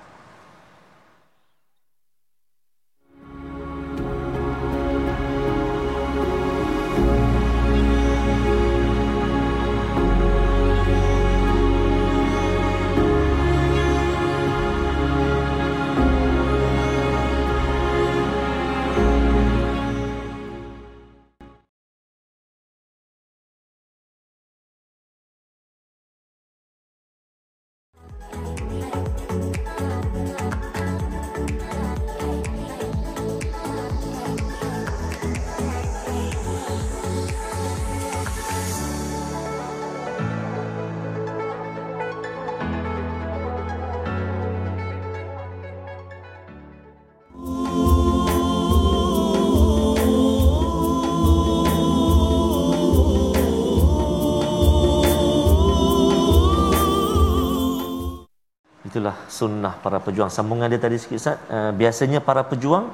sunnah 59.39 59.73
para 59.84 59.99
pejuang. 60.06 60.30
Sambungan 60.38 60.67
dia 60.71 60.82
tadi 60.86 60.97
sikit 61.02 61.17
Ustaz. 61.21 61.38
Uh, 61.47 61.71
biasanya 61.82 62.19
para 62.30 62.41
pejuang 62.52 62.86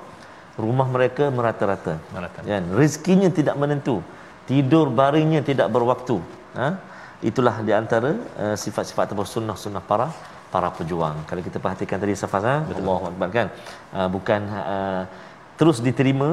rumah 0.63 0.87
mereka 0.95 1.27
merata-rata. 1.37 1.95
Merata. 2.15 2.39
Kan? 2.45 2.63
Rezekinya 2.79 3.29
tidak 3.39 3.55
menentu. 3.61 3.95
Tidur 4.49 4.87
baringnya 4.99 5.41
tidak 5.49 5.67
berwaktu. 5.75 6.17
Ha? 6.59 6.67
Itulah 7.29 7.55
di 7.67 7.73
antara 7.81 8.11
uh, 8.43 8.55
sifat-sifat 8.63 9.11
ataupun 9.11 9.27
sunnah-sunnah 9.35 9.83
para 9.91 10.07
para 10.53 10.69
pejuang. 10.77 11.17
Kalau 11.27 11.41
kita 11.47 11.57
perhatikan 11.63 11.97
tadi 11.99 12.13
safaz 12.23 12.43
ha? 12.47 12.57
Allahu 12.79 13.03
akbar 13.11 13.27
kan? 13.37 13.47
Uh, 13.91 14.07
bukan 14.15 14.41
uh, 14.47 15.03
terus 15.59 15.79
diterima 15.87 16.29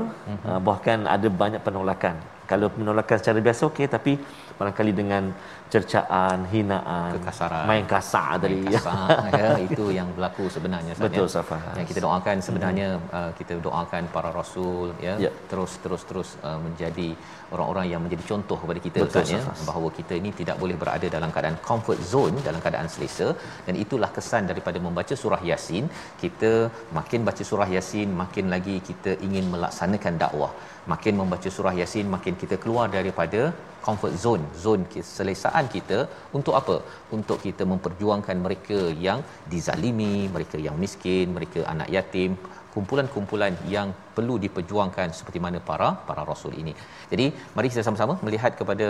uh, 0.47 0.61
bahkan 0.69 1.07
ada 1.15 1.29
banyak 1.43 1.63
penolakan 1.67 2.19
kalau 2.51 2.69
penolakan 2.75 3.17
secara 3.21 3.39
biasa 3.47 3.63
okey 3.71 3.87
tapi 3.87 4.13
barangkali 4.59 4.93
dengan 4.95 5.25
cercaan, 5.73 6.39
hinaan, 6.53 7.17
kekasaran, 7.17 7.65
main 7.71 7.85
kasar 7.89 8.37
main 8.37 8.43
tadi. 8.45 8.59
Kasar, 8.77 9.09
ya, 9.41 9.51
itu 9.67 9.85
yang 9.99 10.09
berlaku 10.17 10.45
sebenarnya. 10.57 10.93
Betul, 11.01 11.27
ya. 11.27 11.35
Safa. 11.37 11.57
Yang 11.79 11.87
kita 11.91 12.01
doakan 12.07 12.37
sebenarnya 12.47 12.89
hmm. 13.01 13.09
uh, 13.19 13.31
kita 13.39 13.53
doakan 13.67 14.03
para 14.15 14.31
rasul 14.41 14.93
ya, 15.07 15.15
ya. 15.25 15.31
terus 15.51 15.73
terus 15.85 16.03
terus 16.11 16.29
uh, 16.49 16.61
menjadi 16.67 17.09
orang-orang 17.55 17.87
yang 17.93 18.01
menjadi 18.05 18.25
contoh 18.31 18.59
kepada 18.63 18.81
kita 18.87 18.99
Betul, 19.05 19.25
ya, 19.33 19.41
bahawa 19.71 19.89
kita 19.99 20.13
ini 20.21 20.31
tidak 20.41 20.57
boleh 20.63 20.77
berada 20.83 21.07
dalam 21.17 21.33
keadaan 21.35 21.57
comfort 21.69 22.01
zone, 22.13 22.37
dalam 22.49 22.61
keadaan 22.65 22.89
selesa 22.95 23.29
dan 23.67 23.75
itulah 23.85 24.11
kesan 24.17 24.45
daripada 24.53 24.79
membaca 24.87 25.17
surah 25.23 25.41
Yasin. 25.51 25.87
Kita 26.23 26.53
makin 26.99 27.21
baca 27.29 27.43
surah 27.51 27.69
Yasin, 27.77 28.11
makin 28.23 28.47
lagi 28.55 28.77
kita 28.91 29.13
ingin 29.27 29.49
melaksanakan 29.55 30.15
dakwah. 30.25 30.53
Makin 30.91 31.15
membaca 31.21 31.49
surah 31.57 31.75
Yasin, 31.81 32.07
makin 32.15 32.35
kita 32.43 32.57
keluar 32.63 32.87
daripada 32.91 33.55
comfort 33.87 34.15
zone 34.25 34.45
zone 34.65 34.83
keselesaan 34.95 35.67
kita. 35.75 35.99
Untuk 36.39 36.55
apa? 36.61 36.77
Untuk 37.17 37.39
kita 37.47 37.63
memperjuangkan 37.73 38.39
mereka 38.47 38.79
yang 39.07 39.21
dizalimi 39.53 40.27
mereka 40.37 40.59
yang 40.67 40.77
miskin 40.85 41.35
mereka 41.37 41.63
anak 41.75 41.89
yatim 41.97 42.35
kumpulan-kumpulan 42.75 43.53
yang 43.75 43.89
perlu 44.17 44.35
diperjuangkan 44.45 45.09
seperti 45.19 45.39
mana 45.45 45.59
para 45.69 45.89
para 46.09 46.23
rasul 46.31 46.53
ini. 46.63 46.73
Jadi 47.13 47.27
mari 47.57 47.69
kita 47.73 47.85
sama-sama 47.87 48.15
melihat 48.27 48.53
kepada 48.61 48.87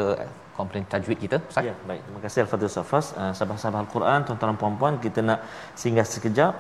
komplain 0.59 0.85
tajwid 0.93 1.19
kita. 1.25 1.37
Ustaz. 1.51 1.67
Ya, 1.69 1.75
baik. 1.91 2.03
Terima 2.07 2.21
kasih 2.25 2.41
Al-Fadhil 2.45 2.73
Safas. 2.77 3.07
Uh, 3.21 3.33
sahabat-sahabat 3.37 3.81
Al-Quran, 3.85 4.19
tuan-tuan 4.27 4.51
dan 4.53 4.59
puan-puan, 4.63 4.95
kita 5.07 5.21
nak 5.29 5.41
singgah 5.83 6.07
sekejap 6.15 6.53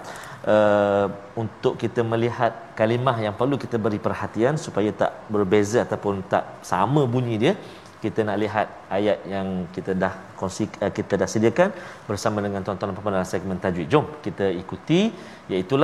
uh, 0.55 1.07
untuk 1.43 1.77
kita 1.83 2.03
melihat 2.13 2.53
kalimah 2.81 3.17
yang 3.27 3.35
perlu 3.41 3.59
kita 3.65 3.79
beri 3.85 4.01
perhatian 4.07 4.57
supaya 4.67 4.91
tak 5.03 5.13
berbeza 5.35 5.79
ataupun 5.87 6.27
tak 6.33 6.45
sama 6.73 7.05
bunyi 7.15 7.37
dia 7.45 7.55
kita 8.05 8.21
nak 8.29 8.37
lihat 8.43 8.67
ayat 8.97 9.19
yang 9.33 9.49
kita 9.75 9.93
dah 10.03 10.13
kongsi 10.39 10.65
eh, 10.85 10.91
kita 10.99 11.15
dah 11.21 11.29
sediakan 11.35 11.71
bersama 12.09 12.43
dengan 12.47 12.61
tuan-tuan 12.67 12.91
dan 12.91 12.97
puan 12.99 13.15
dalam 13.15 13.29
segmen 13.33 13.59
tajwid. 13.65 13.87
Jom 13.93 14.07
kita 14.27 14.47
ikuti 14.63 15.01
iaitu 15.53 15.79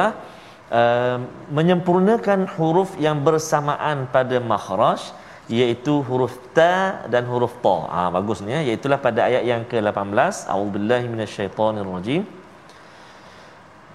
menyempurnakan 1.58 2.40
huruf 2.56 2.92
yang 3.00 3.24
bersamaan 3.24 4.04
pada 4.12 4.36
makhraj 4.36 5.00
iaitu 5.48 6.04
huruf 6.04 6.36
ta 6.52 7.08
dan 7.08 7.24
huruf 7.24 7.56
ta. 7.64 7.88
Ah 7.88 8.08
ha, 8.08 8.10
bagus 8.16 8.44
ni 8.44 8.52
ya. 8.52 8.60
iaitu 8.68 8.88
pada 9.00 9.24
ayat 9.28 9.44
yang 9.48 9.64
ke-18. 9.64 10.44
A'udzubillahi 10.52 11.06
minasyaitonirrajim. 11.08 12.22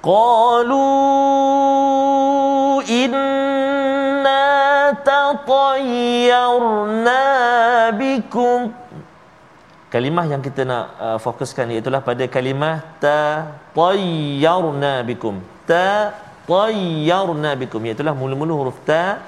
Qalu 0.04 0.88
inna 3.02 4.42
tatayyarna 5.08 7.22
bikum 8.02 8.60
kalimah 9.94 10.26
yang 10.26 10.42
kita 10.42 10.66
nak 10.66 10.86
uh, 10.98 11.18
fokuskan 11.22 11.70
iaitu 11.72 11.90
pada 12.10 12.26
kalimah 12.36 12.76
ta 13.04 13.20
tayyarna 13.78 14.94
bikum 15.08 15.36
ta 15.70 15.88
tayyarna 16.50 17.52
bikum. 17.60 17.82
Iaitu 17.84 18.04
mula-mula 18.04 18.54
huruf 18.54 18.78
ta 18.88 19.20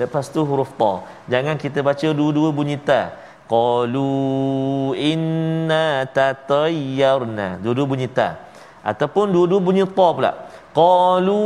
lepas 0.00 0.28
tu 0.28 0.40
huruf 0.44 0.70
ta. 0.80 0.92
Jangan 1.32 1.56
kita 1.56 1.80
baca 1.80 2.08
dua-dua 2.12 2.50
bunyi 2.52 2.76
ta. 2.78 3.12
Qalu 3.46 4.94
inna 4.98 6.04
tatayyarna. 6.10 7.62
Dua-dua 7.62 7.86
bunyi 7.86 8.08
ta. 8.10 8.28
Ataupun 8.82 9.30
dua-dua 9.34 9.60
bunyi 9.62 9.84
ta 9.86 10.08
pula. 10.16 10.32
Qalu 10.76 11.42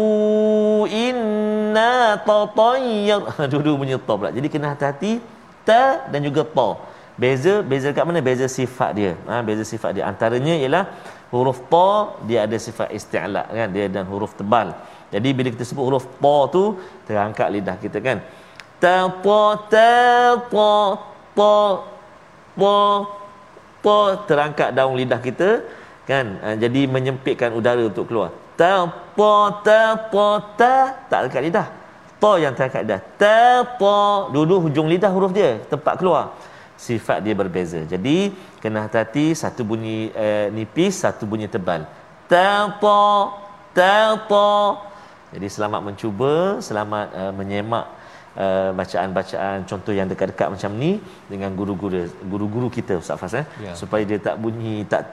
inna 0.90 2.18
tatayyar 2.28 3.20
dua-dua 3.52 3.76
bunyi 3.80 3.96
ta 4.00 4.14
pula. 4.18 4.30
Jadi 4.32 4.48
kena 4.52 4.72
hati-hati 4.72 5.12
ta 5.64 6.08
dan 6.10 6.20
juga 6.24 6.42
ta. 6.44 6.70
Beza 7.20 7.60
beza 7.60 7.92
kat 7.92 8.04
mana? 8.08 8.24
Beza 8.24 8.48
sifat 8.48 8.90
dia. 8.96 9.12
Ha, 9.28 9.44
beza 9.44 9.60
sifat 9.60 9.92
dia. 9.92 10.08
Antaranya 10.08 10.56
ialah 10.56 10.84
huruf 11.28 11.60
ta 11.68 12.16
dia 12.24 12.48
ada 12.48 12.56
sifat 12.56 12.88
isti'la 12.96 13.44
kan? 13.44 13.68
Dia 13.76 13.92
dan 13.92 14.08
huruf 14.08 14.32
tebal 14.40 14.72
jadi 15.14 15.28
bila 15.36 15.48
kita 15.54 15.64
sebut 15.66 15.84
huruf 15.86 16.04
ta 16.22 16.36
tu 16.54 16.62
terangkat 17.06 17.48
lidah 17.54 17.76
kita 17.82 17.98
kan 18.06 18.18
ta 18.82 18.96
ta 19.24 19.40
ta 19.72 19.90
ta 20.54 20.72
ta 21.38 21.54
ta 22.60 22.76
ta 23.84 23.96
terangkat 24.28 24.68
daun 24.76 24.96
lidah 25.00 25.20
kita 25.28 25.48
kan 26.10 26.26
ha, 26.42 26.48
jadi 26.62 26.80
menyempitkan 26.94 27.50
udara 27.58 27.82
untuk 27.90 28.06
keluar 28.08 28.30
ta 28.60 28.86
ta 29.18 29.38
ta 29.66 29.80
ta 30.14 30.26
ta 30.60 30.74
tak 31.10 31.20
dekat 31.26 31.42
lidah 31.48 31.66
ta 32.22 32.32
yang 32.42 32.54
terangkat 32.56 32.80
lidah 32.86 33.00
ta 33.20 33.66
ta 33.82 33.98
dulu 34.34 34.54
hujung 34.64 34.88
lidah 34.92 35.10
huruf 35.16 35.32
dia 35.34 35.50
tempat 35.72 35.94
keluar 36.00 36.24
sifat 36.80 37.20
dia 37.20 37.36
berbeza. 37.36 37.84
Jadi 37.84 38.32
kena 38.56 38.88
hati-hati 38.88 39.36
satu 39.36 39.60
bunyi 39.60 40.08
uh, 40.16 40.48
nipis, 40.48 41.04
satu 41.04 41.28
bunyi 41.28 41.44
tebal. 41.44 41.84
Ta 42.24 42.72
ta 42.80 43.00
ta 43.76 43.96
ta. 44.24 44.48
Jadi 45.34 45.46
selamat 45.46 45.80
mencuba, 45.88 46.32
selamat 46.58 47.06
uh, 47.20 47.32
menyemak 47.38 47.86
uh, 48.34 48.70
bacaan-bacaan 48.74 49.58
contoh 49.70 49.94
yang 49.94 50.10
dekat-dekat 50.10 50.48
macam 50.54 50.70
ni 50.82 50.98
dengan 51.30 51.50
guru-guru 51.54 52.10
guru-guru 52.32 52.68
kita 52.76 52.98
Ustaz 53.02 53.18
Fas 53.22 53.34
eh 53.38 53.46
ya. 53.62 53.72
supaya 53.78 54.02
dia 54.10 54.18
tak 54.18 54.36
bunyi 54.42 54.82
tak 54.92 55.06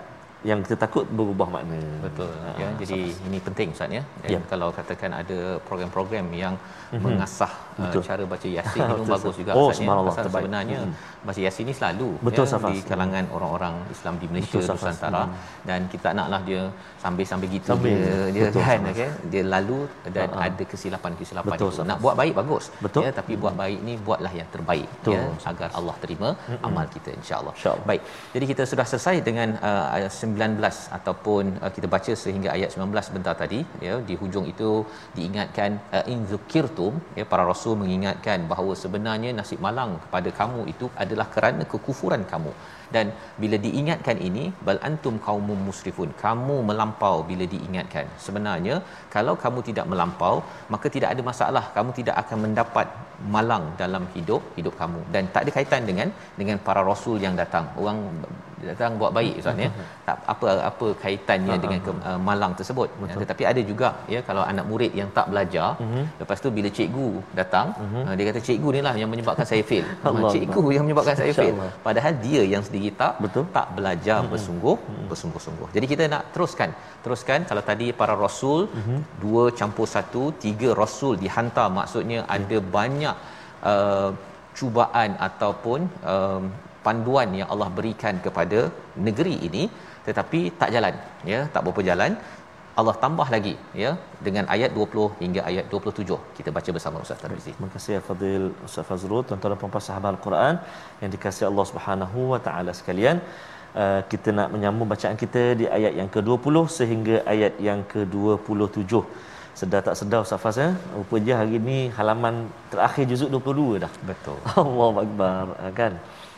yang 0.46 0.62
kita 0.62 0.78
takut 0.78 1.06
berubah 1.10 1.50
makna. 1.50 1.82
Betul. 2.06 2.30
Ha, 2.30 2.50
ya, 2.62 2.70
jadi 2.78 3.00
sama. 3.10 3.26
ini 3.26 3.38
penting 3.42 3.68
Ustaz 3.74 3.90
ya. 3.90 4.04
ya. 4.30 4.38
Kalau 4.46 4.70
katakan 4.70 5.10
ada 5.10 5.58
program-program 5.66 6.30
yang 6.30 6.54
mm-hmm. 6.54 7.02
mengasah 7.02 7.50
uh, 7.82 7.90
cara 8.06 8.22
baca 8.22 8.46
Yasin 8.58 8.82
itu 8.86 9.04
bagus 9.10 9.36
juga 9.42 9.52
oh, 9.58 9.74
Ustaz 9.74 9.82
ya. 9.82 10.30
Sebenarnya 10.30 10.80
mm-hmm. 10.86 11.26
baca 11.26 11.40
Yasin 11.42 11.66
ni 11.66 11.74
selalu 11.74 12.10
Betul, 12.22 12.46
ya, 12.46 12.58
di 12.70 12.80
kalangan 12.86 13.26
orang-orang 13.34 13.76
Islam 13.90 14.14
di 14.22 14.26
Malaysia 14.30 14.62
Betul, 14.62 14.78
Nusantara 14.78 15.24
mm-hmm. 15.26 15.66
dan 15.66 15.80
kita 15.90 16.10
naklah 16.14 16.42
dia 16.46 16.62
sambil-sambil 17.02 17.50
gitu 17.50 17.74
sambil. 17.74 17.98
dia 17.98 18.18
dia 18.30 18.44
Betul, 18.54 18.62
kan 18.62 18.80
okay? 18.94 19.10
dia 19.34 19.44
lalu 19.56 19.80
dan 20.14 20.28
uh-huh. 20.30 20.46
ada 20.46 20.64
kesilapan-kesilapan 20.70 21.58
Betul, 21.58 21.72
itu. 21.74 21.82
Nak 21.90 21.98
buat 22.06 22.16
baik 22.22 22.34
bagus. 22.38 22.64
Betul. 22.78 23.02
Ya, 23.10 23.12
tapi 23.12 23.34
buat 23.42 23.58
baik 23.58 23.80
ni 23.82 23.94
buatlah 23.98 24.34
yang 24.38 24.50
terbaik 24.54 24.86
Betul. 25.02 25.18
ya 25.18 25.26
agar 25.50 25.70
Allah 25.74 25.96
terima 25.98 26.30
mm-hmm. 26.38 26.68
amal 26.68 26.86
kita 26.94 27.10
insya-Allah. 27.18 27.54
Insya 27.58 27.74
Baik. 27.90 28.02
Jadi 28.38 28.46
kita 28.46 28.64
sudah 28.70 28.86
selesai 28.86 29.16
dengan 29.26 29.58
uh, 29.66 29.98
19 30.38 30.98
ataupun 30.98 31.44
uh, 31.64 31.72
kita 31.76 31.88
baca 31.96 32.14
sehingga 32.24 32.50
ayat 32.56 32.70
19 32.78 33.08
sebentar 33.10 33.34
tadi 33.42 33.60
ya 33.88 33.96
di 34.10 34.16
hujung 34.22 34.46
itu 34.54 34.70
diingatkan 35.18 35.72
uh, 35.98 36.06
in 36.14 36.20
zukirtum 36.32 36.94
ya 37.20 37.26
para 37.32 37.46
rasul 37.52 37.76
mengingatkan 37.84 38.48
bahawa 38.52 38.74
sebenarnya 38.84 39.32
nasib 39.40 39.62
malang 39.68 39.94
kepada 40.06 40.32
kamu 40.40 40.62
itu 40.74 40.88
adalah 41.04 41.28
kerana 41.36 41.64
kekufuran 41.74 42.24
kamu. 42.34 42.54
Dan 42.96 43.08
bila 43.42 43.58
diingatkan 43.66 44.18
ini 44.28 44.44
bal 44.68 44.80
antum 44.90 45.16
qaumum 45.26 45.60
musrifun 45.68 46.12
kamu 46.24 46.56
melampau 46.70 47.18
bila 47.30 47.46
diingatkan. 47.54 48.06
Sebenarnya 48.26 48.76
kalau 49.16 49.36
kamu 49.44 49.60
tidak 49.70 49.86
melampau 49.92 50.36
maka 50.74 50.88
tidak 50.96 51.12
ada 51.14 51.24
masalah. 51.32 51.64
Kamu 51.78 51.92
tidak 52.00 52.16
akan 52.24 52.38
mendapat 52.46 52.88
malang 53.36 53.66
dalam 53.82 54.06
hidup 54.16 54.42
hidup 54.58 54.74
kamu. 54.82 55.02
Dan 55.16 55.24
tak 55.36 55.44
ada 55.46 55.54
kaitan 55.58 55.84
dengan 55.90 56.10
dengan 56.40 56.60
para 56.68 56.84
rasul 56.92 57.18
yang 57.26 57.36
datang. 57.42 57.68
Orang 57.82 58.00
datang 58.70 58.92
buat 59.00 59.12
baik 59.18 59.34
ustaz 59.42 59.64
ya 59.64 59.70
tak 60.08 60.18
apa 60.34 60.48
apa 60.70 60.88
kaitannya 61.04 61.54
uh-huh. 61.54 61.64
dengan 61.64 61.80
ke, 61.86 61.92
uh, 62.10 62.20
malang 62.28 62.54
tersebut 62.60 62.90
ya, 63.10 63.16
tetapi 63.24 63.44
ada 63.52 63.62
juga 63.72 63.88
ya 64.14 64.20
kalau 64.30 64.44
anak 64.52 64.66
murid 64.72 64.92
yang 65.00 65.10
tak 65.18 65.28
belajar 65.32 65.70
uh-huh. 65.84 66.06
lepas 66.22 66.38
tu 66.46 66.50
bila 66.58 66.70
cikgu 66.78 67.10
datang 67.40 67.68
uh-huh. 67.84 68.04
uh, 68.08 68.14
dia 68.18 68.26
kata 68.30 68.42
cikgu 68.48 68.70
ni 68.76 68.82
lah 68.88 68.94
yang 69.02 69.10
menyebabkan 69.14 69.48
saya 69.52 69.64
fail 69.72 69.86
Allah 70.10 70.32
cikgu 70.36 70.60
Allah. 70.60 70.76
yang 70.78 70.86
menyebabkan 70.88 71.18
saya 71.22 71.34
fail 71.40 71.56
padahal 71.88 72.14
dia 72.26 72.44
yang 72.54 72.64
sendiri 72.68 72.92
tak 73.02 73.14
Betul. 73.26 73.46
tak 73.58 73.68
belajar 73.78 74.20
uh-huh. 74.20 74.32
bersungguh 74.34 74.76
uh-huh. 74.78 75.08
bersungguh-sungguh 75.12 75.70
jadi 75.78 75.86
kita 75.94 76.04
nak 76.14 76.24
teruskan 76.36 76.72
teruskan 77.06 77.40
kalau 77.50 77.66
tadi 77.72 77.90
para 78.02 78.16
rasul 78.26 78.62
uh-huh. 78.80 79.00
dua 79.26 79.44
campur 79.60 79.90
satu 79.96 80.24
tiga 80.46 80.72
rasul 80.84 81.14
dihantar 81.26 81.68
maksudnya 81.80 82.22
uh-huh. 82.24 82.36
ada 82.38 82.58
banyak 82.78 83.16
uh, 83.74 84.10
cubaan 84.58 85.12
ataupun 85.28 85.80
uh, 86.14 86.42
panduan 86.86 87.30
yang 87.40 87.50
Allah 87.54 87.70
berikan 87.78 88.16
kepada 88.26 88.60
negeri 89.08 89.36
ini 89.50 89.64
tetapi 90.08 90.40
tak 90.62 90.70
jalan 90.76 90.96
ya 91.32 91.40
tak 91.54 91.62
berapa 91.66 91.82
jalan 91.90 92.12
Allah 92.80 92.94
tambah 93.04 93.26
lagi 93.34 93.54
ya 93.82 93.92
dengan 94.26 94.46
ayat 94.56 94.72
20 94.80 95.06
hingga 95.22 95.42
ayat 95.50 95.66
27 95.76 96.18
kita 96.38 96.50
baca 96.58 96.70
bersama 96.76 96.98
Ustaz 97.04 97.22
Tarmizi. 97.22 97.52
Terima 97.56 97.70
kasih 97.76 97.96
Fadil 98.08 98.44
Ustaz 98.68 98.86
Fazrul 98.90 99.22
tuan-tuan 99.28 99.52
dan 99.54 99.60
puan 99.62 99.84
sahabat 99.88 100.10
Al-Quran 100.16 100.56
yang 101.02 101.12
dikasihi 101.16 101.48
Allah 101.52 101.66
Subhanahu 101.72 102.20
wa 102.34 102.40
taala 102.48 102.74
sekalian. 102.80 103.20
Uh, 103.82 104.02
kita 104.12 104.30
nak 104.38 104.50
menyambung 104.54 104.90
bacaan 104.94 105.18
kita 105.24 105.42
di 105.62 105.66
ayat 105.78 105.94
yang 106.00 106.10
ke-20 106.16 106.56
sehingga 106.78 107.16
ayat 107.34 107.54
yang 107.68 107.82
ke-27. 107.94 108.94
Sedar 109.60 109.82
tak 109.88 109.96
sedar 110.00 110.22
Ustaz 110.26 110.42
Faz 110.44 110.58
ya. 110.64 110.70
Rupanya 111.00 111.34
hari 111.42 111.54
ini 111.62 111.78
halaman 111.98 112.36
terakhir 112.74 113.06
juzuk 113.12 113.30
22 113.34 113.84
dah. 113.84 113.92
Betul. 114.10 114.40
Allahu 114.66 114.98
akbar 115.06 115.44
kan. 115.82 115.94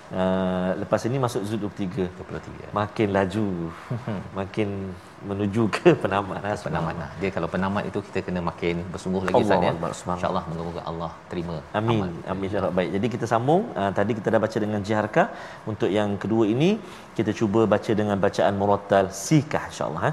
Uh, 0.10 0.74
lepas 0.82 1.02
ini 1.06 1.22
masuk 1.22 1.41
Zul 1.45 1.60
23 1.69 2.10
23 2.17 2.74
makin 2.74 3.08
laju. 3.17 3.48
Makin 4.39 4.69
menuju 5.30 5.63
ke 5.76 5.89
penamat 6.04 6.39
lah 6.43 6.56
penamat 6.67 6.95
lah. 7.02 7.10
dia 7.22 7.30
kalau 7.36 7.48
penamat 7.54 7.84
itu 7.89 8.00
kita 8.08 8.19
kena 8.26 8.41
makin 8.50 8.76
bersungguh 8.93 9.22
lagi 9.28 9.36
Allah 9.38 9.60
ya. 9.67 9.74
Insyaallah 10.15 10.43
moga-moga 10.50 10.82
Allah 10.91 11.12
terima 11.32 11.56
amin. 11.80 12.02
amal. 12.02 12.10
amin 12.34 12.48
ya 12.56 12.62
baik. 12.78 12.89
Jadi 12.95 13.08
kita 13.15 13.26
sambung. 13.34 13.62
Uh, 13.80 13.91
tadi 13.98 14.12
kita 14.17 14.28
dah 14.34 14.41
baca 14.45 14.58
dengan 14.65 14.82
jiharka 14.88 15.24
untuk 15.72 15.89
yang 15.98 16.10
kedua 16.24 16.43
ini 16.56 16.69
kita 17.17 17.32
cuba 17.39 17.62
baca 17.74 17.91
dengan 18.02 18.17
bacaan 18.26 18.54
murattal 18.62 19.06
sikah 19.13 19.63
insyaallah 19.69 20.04
ha. 20.10 20.12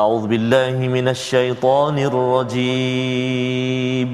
A'udzu 0.00 0.26
billahi 0.34 0.84
minasyaitonir 0.96 2.16
rajim 2.34 4.12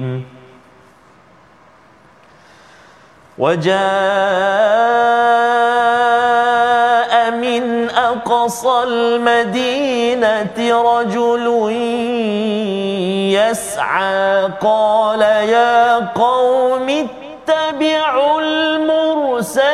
وجاء 3.37 3.73
من 7.31 7.89
أقصى 7.89 8.83
المدينة 8.83 10.57
رجل 10.59 11.45
يسعى 13.33 14.49
قال 14.61 15.21
يا 15.21 15.97
قوم 16.13 17.07
اتبعوا 17.49 18.41
المرسلين. 18.41 19.73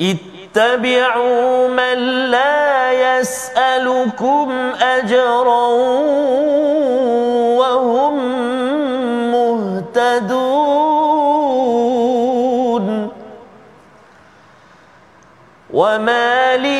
اتبعوا 0.00 1.68
من 1.68 1.98
لا 2.30 2.73
يسألكم 3.24 4.48
أجرا 4.80 5.66
وهم 7.58 8.14
مهتدون. 9.32 10.84
وما 15.72 16.56
لي 16.56 16.73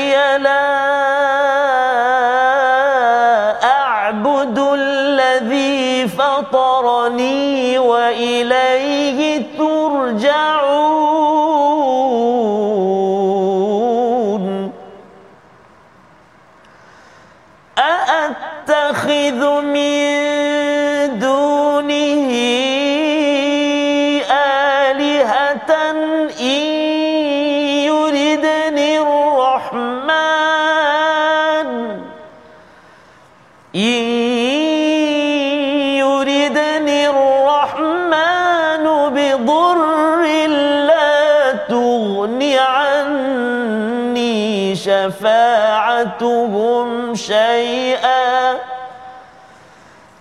شفاعتهم 46.21 47.15
شيئا 47.15 48.59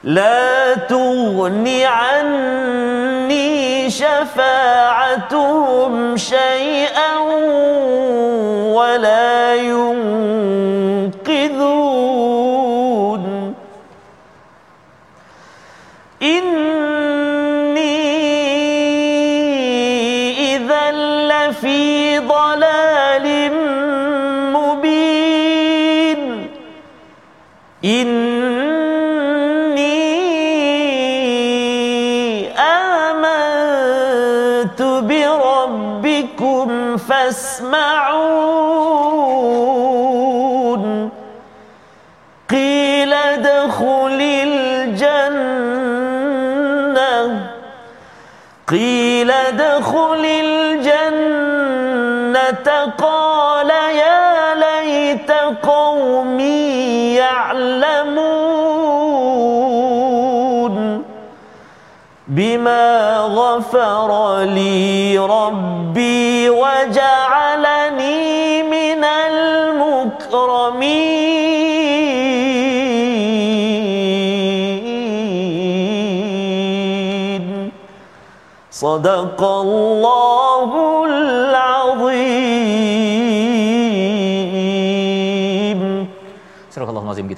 لا 0.04 0.74
تغن 0.76 1.68
عني 1.84 3.44
شفاعتهم 3.90 5.38
شيئا 6.18 7.18
ولا 8.74 9.56
ينقذون 9.56 10.04
إني 16.22 17.94
إذا 20.56 20.92
لفي 20.92 22.20
ضلال 22.20 22.93
إني 27.86 28.44
آمنت 33.40 34.82
بربكم 34.82 36.98
فاسمعون 36.98 37.64
قيل 42.50 43.14
ادخل 43.14 44.20
الجنة 44.44 45.54
قيل 48.68 49.32
ادخل 49.32 50.26
الجنة 50.26 50.53
بما 62.34 63.18
غفر 63.30 64.10
لي 64.42 65.18
ربي 65.18 66.50
وجعلني 66.50 68.24
من 68.64 69.04
المكرمين. 69.04 69.94
صدق 78.72 79.44
الله 79.44 80.72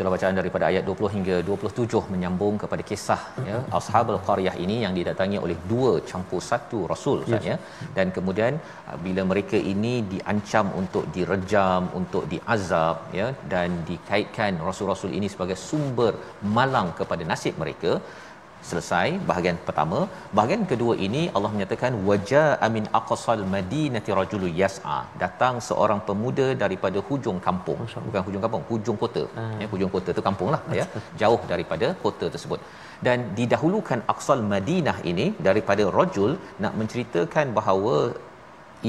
Kita 0.06 0.13
bacaan 0.13 0.38
daripada 0.38 0.65
ayat 0.70 0.84
20 0.88 1.08
hingga 1.13 1.36
27 1.46 2.02
menyambung 2.13 2.56
kepada 2.63 2.84
kisah 2.89 3.22
ya 3.48 3.60
ashabul 3.78 4.20
qaryah 4.28 4.54
ini 4.63 4.76
yang 4.84 4.94
didatangi 4.98 5.38
oleh 5.46 5.56
dua 5.72 5.91
campur 6.10 6.41
satu 6.50 6.80
rasul 6.91 7.20
yes. 7.32 7.46
ya 7.48 7.56
dan 7.96 8.13
kemudian 8.18 8.54
uh, 8.89 8.98
bila 9.06 9.22
mereka 9.32 9.58
ini 9.72 9.94
diancam 10.12 10.68
untuk 10.82 11.06
direjam 11.15 11.89
untuk 12.02 12.26
diazab 12.34 13.00
ya 13.20 13.28
dan 13.54 13.82
dikaitkan 13.89 14.62
rasul-rasul 14.68 15.18
ini 15.20 15.30
sebagai 15.36 15.58
sumber 15.68 16.13
malang 16.58 16.91
kepada 17.02 17.26
nasib 17.32 17.58
mereka 17.63 17.94
selesai 18.69 19.08
bahagian 19.30 19.58
pertama. 19.67 19.99
Bahagian 20.38 20.63
kedua 20.71 20.93
ini 21.08 21.21
Allah 21.36 21.51
menyatakan 21.56 21.93
wajah 22.10 22.47
amin 22.67 22.86
aqsal 22.99 23.41
madinati 23.56 24.12
rajulu 24.19 24.49
yas'a. 24.62 24.97
Datang 25.23 25.56
seorang 25.69 26.01
pemuda 26.10 26.47
daripada 26.63 27.01
hujung 27.10 27.39
kampung. 27.47 27.82
Bukan 28.08 28.21
hujung 28.28 28.43
kampung 28.45 28.63
hujung 28.71 28.99
kota. 29.04 29.23
Hmm. 29.38 29.58
ya 29.63 29.67
hujung 29.73 29.91
kota 29.95 30.10
tu 30.19 30.23
kampung 30.30 30.51
lah 30.56 30.62
ya. 30.80 30.86
Jauh 31.23 31.41
daripada 31.54 31.89
kota 32.06 32.28
tersebut. 32.36 32.62
Dan 33.08 33.19
didahulukan 33.39 34.01
aqsal 34.13 34.41
madinah 34.54 34.97
ini 35.12 35.28
daripada 35.49 35.86
rajul 35.99 36.32
nak 36.65 36.73
menceritakan 36.82 37.47
bahawa 37.60 37.95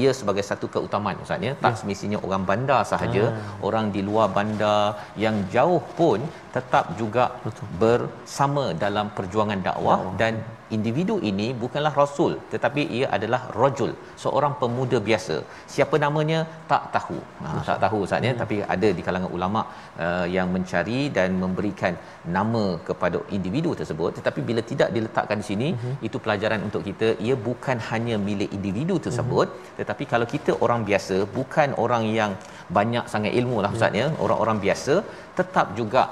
ia 0.01 0.11
sebagai 0.19 0.43
satu 0.49 0.65
keutamaan 0.73 1.17
ustaz 1.23 1.47
ya 1.47 1.53
tak 1.63 1.73
ya. 1.73 1.77
semestinya 1.79 2.19
orang 2.27 2.43
bandar 2.49 2.81
sahaja 2.91 3.23
hmm. 3.29 3.65
orang 3.67 3.85
di 3.95 4.01
luar 4.09 4.27
bandar 4.37 4.83
yang 5.23 5.37
jauh 5.55 5.81
pun 5.99 6.19
tetap 6.55 6.85
juga 7.01 7.25
Betul. 7.45 7.67
bersama 7.83 8.65
dalam 8.85 9.07
perjuangan 9.17 9.61
dakwah 9.67 9.99
ya. 10.05 10.13
dan 10.21 10.33
individu 10.75 11.15
ini 11.29 11.47
bukanlah 11.63 11.91
rasul 12.01 12.31
tetapi 12.53 12.81
ia 12.97 13.07
adalah 13.17 13.39
rajul 13.59 13.91
seorang 14.23 14.53
pemuda 14.61 14.97
biasa 15.07 15.35
siapa 15.73 15.95
namanya 16.05 16.39
tak 16.71 16.83
tahu 16.95 17.19
ha, 17.43 17.47
tak 17.69 17.79
tahu 17.83 17.99
ustaz 18.05 18.27
ya 18.27 18.31
hmm. 18.33 18.41
tapi 18.41 18.57
ada 18.75 18.89
di 18.97 19.01
kalangan 19.07 19.31
ulama 19.37 19.61
uh, 20.05 20.25
yang 20.35 20.49
mencari 20.55 20.99
dan 21.17 21.39
memberikan 21.43 21.95
nama 22.37 22.65
kepada 22.89 23.19
individu 23.37 23.71
tersebut 23.81 24.11
tetapi 24.19 24.41
bila 24.49 24.63
tidak 24.71 24.91
diletakkan 24.97 25.39
di 25.43 25.47
sini 25.51 25.69
hmm. 25.73 25.95
itu 26.09 26.19
pelajaran 26.25 26.61
untuk 26.67 26.83
kita 26.89 27.09
ia 27.27 27.37
bukan 27.49 27.79
hanya 27.89 28.17
milik 28.27 28.51
individu 28.59 28.97
tersebut 29.07 29.47
hmm. 29.49 29.73
tetapi 29.79 30.05
kalau 30.13 30.29
kita 30.35 30.53
orang 30.67 30.83
biasa 30.91 31.17
bukan 31.39 31.71
orang 31.85 32.05
yang 32.19 32.33
banyak 32.79 33.05
sangat 33.15 33.33
ilmu 33.41 33.59
lah 33.65 33.73
ustaz 33.77 34.01
ya 34.01 34.07
hmm. 34.07 34.21
orang-orang 34.25 34.59
biasa 34.67 34.95
tetap 35.39 35.67
juga 35.81 36.03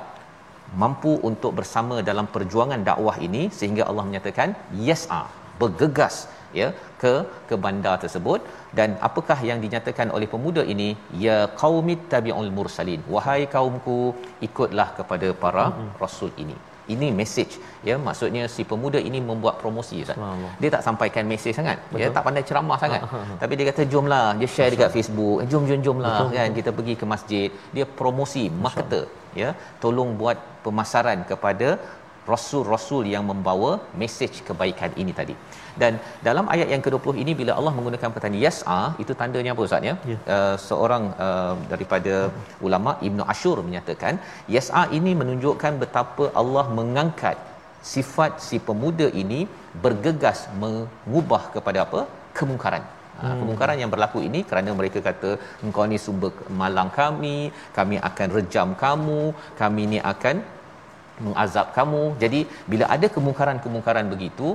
mampu 0.82 1.12
untuk 1.30 1.52
bersama 1.60 1.96
dalam 2.10 2.28
perjuangan 2.36 2.84
dakwah 2.90 3.18
ini 3.28 3.44
sehingga 3.58 3.84
Allah 3.90 4.06
menyatakan 4.10 4.52
yas'a 4.90 5.24
bergegas 5.62 6.16
ya 6.60 6.68
ke 7.02 7.14
ke 7.50 7.56
bandar 7.66 7.96
tersebut. 8.04 8.40
Dan 8.78 8.92
apakah 9.08 9.40
yang 9.50 9.60
dinyatakan 9.66 10.10
oleh 10.18 10.30
pemuda 10.36 10.64
ini? 10.76 10.90
Ya 11.26 11.38
qaumit 11.64 12.02
tabi'ul 12.14 12.52
mursalin. 12.60 13.04
Wahai 13.16 13.42
kaumku 13.58 14.00
ikutlah 14.48 14.90
kepada 15.00 15.30
para 15.44 15.66
mm-hmm. 15.68 15.92
rasul 16.04 16.32
ini 16.46 16.58
ini 16.94 17.08
message 17.20 17.54
ya. 17.88 17.96
Maksudnya 18.08 18.44
si 18.56 18.62
pemuda 18.72 19.00
ini 19.10 19.20
membuat 19.30 19.56
promosi 19.64 20.04
ustaz. 20.04 20.18
Dia 20.62 20.70
tak 20.76 20.84
sampaikan 20.88 21.24
message 21.34 21.56
sangat 21.60 21.78
Betul. 21.90 22.00
dia 22.00 22.16
tak 22.18 22.24
pandai 22.28 22.44
ceramah 22.50 22.78
sangat. 22.84 23.02
Tapi 23.42 23.54
dia 23.58 23.66
kata 23.72 23.84
jomlah 23.94 24.26
dia 24.40 24.50
share 24.56 24.72
dekat 24.76 24.92
Facebook. 24.98 25.38
Jom 25.52 25.64
jom 25.70 25.82
jomlah 25.88 26.18
kan. 26.38 26.50
Kita 26.60 26.72
pergi 26.78 26.96
ke 27.02 27.06
masjid. 27.14 27.50
Dia 27.76 27.86
promosi 28.02 28.44
marketer 28.66 29.06
ya. 29.42 29.52
Tolong 29.84 30.12
buat 30.22 30.38
pemasaran 30.66 31.22
kepada 31.32 31.70
rasul-rasul 32.32 33.04
yang 33.14 33.24
membawa 33.32 33.72
mesej 34.02 34.34
kebaikan 34.48 34.92
ini 35.02 35.14
tadi. 35.20 35.36
Dan 35.82 35.94
dalam 36.28 36.46
ayat 36.54 36.68
yang 36.74 36.84
ke-20 36.86 37.16
ini 37.24 37.32
bila 37.40 37.52
Allah 37.60 37.74
menggunakan 37.78 38.10
perkataan 38.12 38.38
yas'a 38.46 38.82
itu 39.04 39.14
tandanya 39.22 39.52
apa 39.56 39.64
ustaz 39.68 39.90
ya? 39.90 39.96
Yeah. 40.12 40.22
Uh, 40.36 40.56
seorang 40.68 41.04
uh, 41.26 41.56
daripada 41.74 42.16
ulama 42.68 42.94
Ibnu 43.08 43.24
Ashur 43.34 43.58
menyatakan 43.68 44.16
yas'a 44.56 44.84
ini 45.00 45.14
menunjukkan 45.22 45.76
betapa 45.84 46.28
Allah 46.42 46.66
mengangkat 46.80 47.38
sifat 47.94 48.34
si 48.48 48.58
pemuda 48.68 49.08
ini 49.24 49.42
bergegas 49.86 50.42
mengubah 50.64 51.44
kepada 51.56 51.82
apa? 51.88 52.02
kemungkaran. 52.38 52.84
Ha, 53.20 53.26
hmm. 53.28 53.38
kemungkaran 53.40 53.78
yang 53.82 53.92
berlaku 53.94 54.20
ini 54.28 54.40
kerana 54.50 54.70
mereka 54.80 55.00
kata 55.06 55.30
engkau 55.66 55.84
ni 55.92 55.98
sumber 56.06 56.32
malang 56.62 56.90
kami, 56.98 57.38
kami 57.78 57.96
akan 58.10 58.28
rejam 58.38 58.70
kamu, 58.84 59.22
kami 59.62 59.84
ni 59.92 60.00
akan 60.14 60.36
mengazab 61.26 61.68
kamu. 61.78 62.04
Jadi 62.24 62.40
bila 62.72 62.86
ada 62.96 63.08
kemungkaran-kemungkaran 63.16 64.08
begitu, 64.14 64.48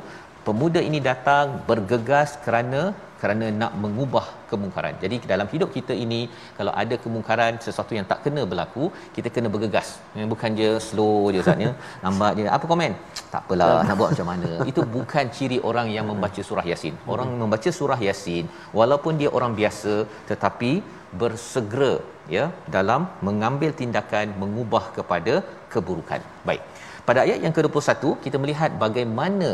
pemuda 0.47 0.81
ini 0.89 0.99
datang 1.11 1.47
bergegas 1.71 2.37
kerana 2.45 2.83
kerana 3.21 3.47
nak 3.61 3.73
mengubah 3.83 4.27
kemungkaran. 4.51 4.95
Jadi 5.03 5.17
dalam 5.33 5.47
hidup 5.53 5.71
kita 5.77 5.95
ini 6.05 6.21
kalau 6.59 6.73
ada 6.83 6.95
kemungkaran 7.05 7.61
sesuatu 7.67 7.93
yang 7.99 8.07
tak 8.13 8.21
kena 8.25 8.43
berlaku, 8.51 8.85
kita 9.17 9.29
kena 9.35 9.49
bergegas. 9.55 9.89
Bukan 10.33 10.57
je 10.61 10.71
slow 10.89 11.29
je 11.33 11.41
Ustaz 11.45 11.65
ya. 11.65 11.73
Lambat 12.05 12.33
je. 12.39 12.47
Apa 12.57 12.65
komen? 12.73 12.93
Tak 13.35 13.43
apalah, 13.45 13.69
nak 13.89 13.97
buat 14.01 14.11
macam 14.15 14.29
mana. 14.33 14.51
Itu 14.71 14.83
bukan 14.97 15.25
ciri 15.37 15.59
orang 15.71 15.91
yang 15.97 16.09
membaca 16.13 16.41
surah 16.49 16.65
Yasin. 16.73 16.97
Orang 17.15 17.31
membaca 17.43 17.71
surah 17.81 18.01
Yasin 18.07 18.49
walaupun 18.81 19.21
dia 19.21 19.31
orang 19.39 19.53
biasa 19.61 19.95
tetapi 20.33 20.73
bersegera 21.21 21.93
ya 22.35 22.45
dalam 22.75 23.11
mengambil 23.27 23.71
tindakan 23.81 24.35
mengubah 24.43 24.85
kepada 24.97 25.35
keburukan. 25.73 26.23
Baik. 26.49 26.63
Pada 27.09 27.21
ayat 27.27 27.41
yang 27.45 27.55
ke-21 27.57 28.03
kita 28.25 28.37
melihat 28.43 28.71
bagaimana 28.85 29.51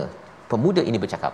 pemuda 0.51 0.83
ini 0.91 0.99
bercakap 1.05 1.33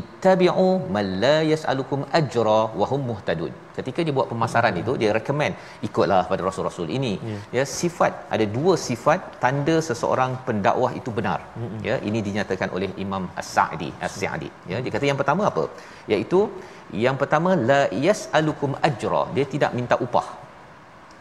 ittabi'u 0.00 0.68
man 0.94 1.06
la 1.24 1.36
yas'alukum 1.52 2.00
ajra 2.18 2.60
wa 2.80 2.86
hum 2.90 3.02
muhtadun. 3.10 3.52
Ketika 3.76 4.00
dia 4.06 4.14
buat 4.18 4.28
pemasaran 4.32 4.72
hmm. 4.74 4.82
itu 4.82 4.92
dia 5.02 5.10
recommend 5.18 5.54
ikutlah 5.88 6.20
pada 6.30 6.42
rasul-rasul 6.48 6.88
ini. 6.98 7.12
Yeah. 7.30 7.42
ya 7.56 7.64
sifat 7.78 8.12
ada 8.34 8.44
dua 8.56 8.74
sifat 8.86 9.20
tanda 9.42 9.76
seseorang 9.88 10.32
pendakwah 10.46 10.92
itu 11.00 11.10
benar. 11.18 11.40
Hmm. 11.58 11.80
ya 11.88 11.96
ini 12.08 12.20
dinyatakan 12.28 12.70
oleh 12.76 12.90
Imam 13.04 13.26
As-Sa'di 13.42 13.90
As-Sa'di. 14.08 14.50
Ya 14.72 14.78
dia 14.84 14.92
kata 14.94 15.10
yang 15.10 15.20
pertama 15.22 15.44
apa? 15.50 15.66
Iaitu 16.12 16.40
yang 17.06 17.18
pertama 17.22 17.52
la 17.70 17.82
yas'alukum 18.06 18.72
ajra. 18.88 19.22
Dia 19.36 19.46
tidak 19.56 19.72
minta 19.80 19.98
upah. 20.06 20.28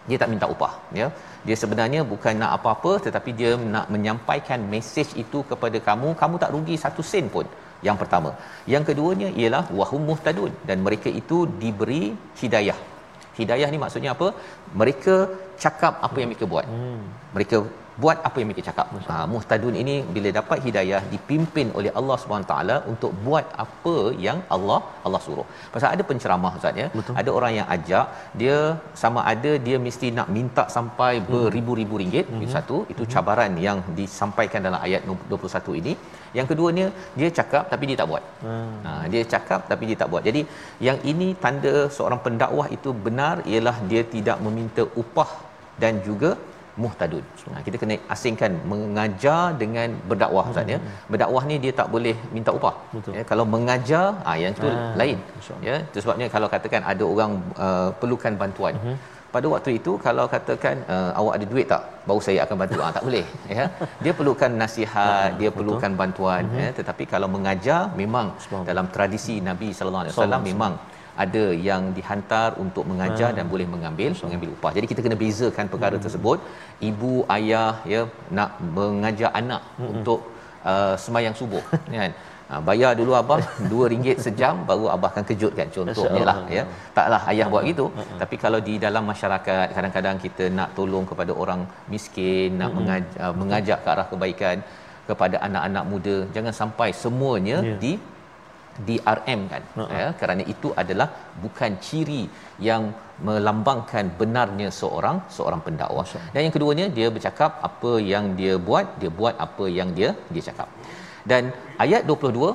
Dia 0.10 0.18
tak 0.22 0.30
minta 0.32 0.48
upah 0.54 0.74
ya. 1.00 1.06
Dia 1.48 1.56
sebenarnya 1.62 2.02
bukan 2.14 2.34
nak 2.42 2.52
apa-apa 2.56 2.92
tetapi 3.06 3.32
dia 3.40 3.52
nak 3.76 3.86
menyampaikan 3.94 4.60
mesej 4.74 5.10
itu 5.24 5.42
kepada 5.52 5.78
kamu. 5.90 6.10
Kamu 6.22 6.36
tak 6.44 6.52
rugi 6.56 6.76
satu 6.86 7.04
sen 7.12 7.28
pun 7.36 7.48
yang 7.88 7.98
pertama. 8.02 8.32
Yang 8.74 8.84
keduanya 8.90 9.30
ialah 9.42 9.64
wahum 9.80 10.02
muhtadun. 10.10 10.52
Dan 10.70 10.78
mereka 10.88 11.10
itu 11.22 11.38
diberi 11.64 12.04
hidayah. 12.42 12.80
Hidayah 13.40 13.70
ni 13.74 13.80
maksudnya 13.84 14.12
apa? 14.16 14.28
Mereka 14.82 15.16
cakap 15.64 15.94
apa 16.08 16.18
yang 16.22 16.30
mereka 16.32 16.48
buat. 16.54 16.66
Hmm. 16.74 17.04
mereka 17.36 17.58
buat 18.02 18.18
apa 18.28 18.38
yang 18.40 18.48
mereka 18.50 18.64
cakap. 18.70 18.88
Ha, 19.12 19.16
muhtadun 19.34 19.76
ini 19.82 19.96
bila 20.16 20.30
dapat 20.40 20.58
hidayah 20.68 21.02
dipimpin 21.14 21.68
oleh 21.80 21.92
Allah 22.00 22.18
Subhanahu 22.22 22.50
taala 22.52 22.76
untuk 22.92 23.12
buat 23.26 23.46
apa 23.66 23.96
yang 24.26 24.40
Allah 24.56 24.80
Allah 25.06 25.22
suruh. 25.26 25.48
Pasal 25.74 25.90
ada 25.96 26.04
penceramah 26.10 26.54
ustaz 26.60 26.82
ya. 26.84 26.88
Ada 27.22 27.30
orang 27.38 27.54
yang 27.60 27.68
ajak 27.76 28.08
dia 28.42 28.58
sama 29.04 29.22
ada 29.34 29.52
dia 29.68 29.80
mesti 29.88 30.10
nak 30.18 30.30
minta 30.38 30.66
sampai 30.78 31.14
hmm. 31.20 31.28
beribu-ribu 31.34 32.02
ringgit 32.04 32.26
hmm. 32.32 32.50
satu 32.56 32.80
itu 32.94 33.04
hmm. 33.06 33.12
cabaran 33.16 33.54
yang 33.68 33.80
disampaikan 34.00 34.64
dalam 34.68 34.82
ayat 34.88 35.04
21 35.34 35.82
ini. 35.82 35.96
Yang 36.38 36.48
keduanya 36.52 36.86
dia 37.20 37.30
cakap 37.40 37.64
tapi 37.74 37.84
dia 37.90 37.98
tak 38.02 38.10
buat. 38.12 38.24
Hmm. 38.46 38.74
Ha, 38.86 38.92
dia 39.14 39.24
cakap 39.34 39.62
tapi 39.72 39.84
dia 39.90 39.98
tak 40.02 40.10
buat. 40.14 40.24
Jadi 40.30 40.42
yang 40.88 40.98
ini 41.12 41.28
tanda 41.44 41.76
seorang 41.98 42.22
pendakwah 42.26 42.68
itu 42.78 42.90
benar 43.06 43.36
ialah 43.52 43.78
dia 43.92 44.02
tidak 44.16 44.40
meminta 44.46 44.86
upah 45.02 45.32
dan 45.84 45.94
juga 46.08 46.32
muhtadun. 46.82 47.24
Ha, 47.54 47.62
kita 47.66 47.78
kena 47.82 47.96
asingkan 48.16 48.52
mengajar 48.72 49.42
dengan 49.62 49.90
berdakwah 50.10 50.46
Ustaz 50.52 50.74
ya. 50.74 50.80
Hmm. 50.82 50.94
Berdakwah 51.14 51.44
ni 51.50 51.56
dia 51.64 51.74
tak 51.80 51.88
boleh 51.96 52.16
minta 52.36 52.52
upah. 52.58 52.76
Betul. 52.96 53.14
Ya, 53.18 53.24
kalau 53.32 53.46
mengajar 53.56 54.06
ah 54.28 54.34
ha, 54.34 54.40
yang 54.44 54.54
itu 54.58 54.70
ha, 54.70 54.86
lain. 55.02 55.18
Ya, 55.68 55.76
itu 55.88 55.98
sebabnya 56.04 56.28
kalau 56.36 56.48
katakan 56.56 56.82
ada 56.94 57.04
orang 57.14 57.34
uh, 57.66 57.90
perlukan 58.02 58.36
bantuan. 58.44 58.76
Uh-huh. 58.80 58.98
Pada 59.34 59.48
waktu 59.54 59.72
itu 59.80 59.92
kalau 60.08 60.26
katakan 60.34 60.76
uh, 60.94 61.12
awak 61.20 61.34
ada 61.38 61.46
duit 61.52 61.68
tak 61.72 61.82
baru 62.08 62.22
saya 62.26 62.40
akan 62.46 62.58
bantu 62.62 62.82
ah 62.88 62.92
tak 62.98 63.04
boleh 63.08 63.26
ya 63.58 63.64
dia 64.04 64.14
perlukan 64.20 64.52
nasihat 64.62 65.30
dia 65.40 65.50
betul. 65.50 65.58
perlukan 65.58 65.92
bantuan 66.02 66.44
uh-huh. 66.46 66.62
ya 66.62 66.68
tetapi 66.80 67.04
kalau 67.14 67.28
mengajar 67.36 67.82
memang 68.02 68.28
dalam 68.70 68.86
tradisi 68.96 69.36
Nabi 69.50 69.70
sallallahu 69.78 70.04
alaihi 70.06 70.14
wasallam 70.14 70.44
memang 70.50 70.74
ada 71.24 71.44
yang 71.68 71.84
dihantar 71.98 72.50
untuk 72.64 72.84
mengajar 72.92 73.30
hmm. 73.30 73.38
dan 73.38 73.46
boleh 73.54 73.68
mengambil 73.74 74.12
so. 74.18 74.26
mengambil 74.26 74.50
upah. 74.56 74.72
Jadi 74.78 74.86
kita 74.92 75.02
kena 75.06 75.18
bezakan 75.24 75.66
perkara 75.74 75.96
hmm. 75.98 76.06
tersebut. 76.06 76.38
Ibu 76.90 77.14
ayah 77.38 77.74
ya 77.94 78.02
nak 78.38 78.52
mengajar 78.78 79.32
anak 79.42 79.64
hmm. 79.80 79.90
untuk 79.94 80.20
uh, 80.72 80.96
semayang 81.06 81.36
subuh 81.42 81.64
kan. 82.04 82.14
Ha, 82.52 82.60
bayar 82.70 82.92
dulu 83.00 83.12
abah 83.20 83.38
RM2 83.72 84.20
sejam 84.26 84.56
baru 84.70 84.86
abah 84.96 85.10
akan 85.12 85.26
kejutkan 85.30 85.68
contohnya 85.76 86.24
lah 86.30 86.38
ya. 86.58 86.64
Taklah 86.98 87.22
ayah 87.32 87.48
buat 87.54 87.64
gitu. 87.72 87.86
Hmm. 87.98 88.18
Tapi 88.22 88.36
kalau 88.44 88.60
di 88.70 88.76
dalam 88.86 89.04
masyarakat 89.12 89.68
kadang-kadang 89.76 90.18
kita 90.26 90.48
nak 90.58 90.72
tolong 90.78 91.06
kepada 91.12 91.32
orang 91.44 91.62
miskin, 91.94 92.50
nak 92.62 92.70
hmm. 92.70 92.78
mengajak, 92.78 93.20
uh, 93.24 93.34
mengajak 93.42 93.80
ke 93.86 93.90
arah 93.96 94.08
kebaikan 94.14 94.58
kepada 95.08 95.36
anak-anak 95.48 95.84
muda 95.92 96.16
jangan 96.36 96.54
sampai 96.62 96.90
semuanya 97.04 97.58
yeah. 97.60 97.80
di 97.84 97.94
di 98.88 98.96
RM 99.18 99.42
kan 99.52 99.64
uh-huh. 99.78 99.90
ya 100.02 100.08
kerana 100.20 100.44
itu 100.54 100.70
adalah 100.82 101.08
bukan 101.44 101.72
ciri 101.86 102.24
yang 102.68 102.84
melambangkan 103.28 104.06
benarnya 104.20 104.70
seorang 104.80 105.18
seorang 105.38 105.62
pendakwah 105.66 106.06
uh-huh. 106.08 106.32
dan 106.34 106.42
yang 106.46 106.54
keduanya 106.58 106.88
dia 106.98 107.08
bercakap 107.16 107.62
apa 107.70 107.94
yang 108.12 108.28
dia 108.40 108.56
buat 108.70 108.88
dia 109.02 109.12
buat 109.20 109.36
apa 109.48 109.68
yang 109.80 109.92
dia 109.98 110.12
dia 110.34 110.44
cakap 110.50 110.70
dan 111.32 111.44
ayat 111.86 112.04
22 112.10 112.54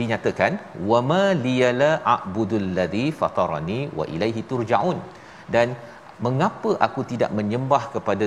dinyatakan 0.00 0.52
wama 0.90 1.24
liyala 1.46 1.90
a'budul 2.14 2.68
ladzi 2.78 3.06
fatarani 3.20 3.80
wa 3.98 4.04
ilaihi 4.14 4.42
turja'un 4.52 5.00
dan 5.54 5.68
mengapa 6.26 6.70
aku 6.86 7.00
tidak 7.12 7.30
menyembah 7.38 7.82
kepada 7.94 8.26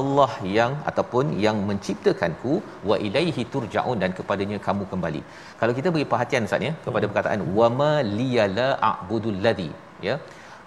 Allah 0.00 0.32
yang 0.56 0.72
ataupun 0.90 1.26
yang 1.44 1.56
menciptakanku 1.68 2.54
wa 2.90 2.96
ilaihi 3.06 3.42
turja'un 3.54 3.98
dan 4.02 4.12
kepadanya 4.18 4.58
kamu 4.66 4.84
kembali. 4.92 5.20
Kalau 5.60 5.72
kita 5.78 5.88
beri 5.94 6.06
perhatian 6.12 6.48
Ustaz 6.48 6.66
ya 6.68 6.72
kepada 6.86 7.04
hmm. 7.04 7.10
perkataan 7.12 7.42
wa 7.58 7.68
ma 7.80 7.92
liyala 8.18 8.68
a'budul 8.90 9.38
ladhi 9.46 9.70
ya. 10.08 10.16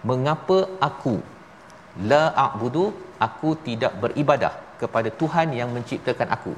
Mengapa 0.10 0.58
aku 0.90 1.16
la 2.12 2.24
a'budu 2.46 2.86
aku 3.28 3.52
tidak 3.68 3.94
beribadah 4.04 4.54
kepada 4.82 5.10
Tuhan 5.22 5.48
yang 5.60 5.70
menciptakan 5.76 6.30
aku. 6.38 6.54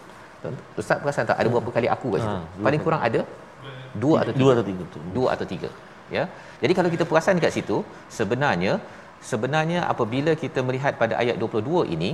Ustaz 0.82 0.98
perasan 1.04 1.28
tak 1.30 1.38
ada 1.42 1.50
berapa 1.54 1.72
kali 1.78 1.88
aku 1.96 2.08
kat 2.16 2.22
situ? 2.24 2.38
Ha, 2.40 2.64
Paling 2.66 2.82
kurang 2.86 3.02
ada 3.08 3.22
dua 4.04 4.16
atau 4.22 4.34
tiga. 4.36 4.44
Dua 4.44 4.52
atau 4.56 4.66
tiga. 4.72 4.84
Dua 5.18 5.28
atau 5.36 5.48
tiga. 5.54 5.70
Ya. 6.16 6.24
Jadi 6.62 6.74
kalau 6.78 6.90
kita 6.94 7.04
perasan 7.10 7.38
dekat 7.40 7.54
situ 7.58 7.78
sebenarnya 8.18 8.74
sebenarnya 9.30 9.80
apabila 9.94 10.32
kita 10.44 10.60
melihat 10.68 10.94
pada 11.02 11.14
ayat 11.22 11.36
22 11.44 11.96
ini 11.96 12.10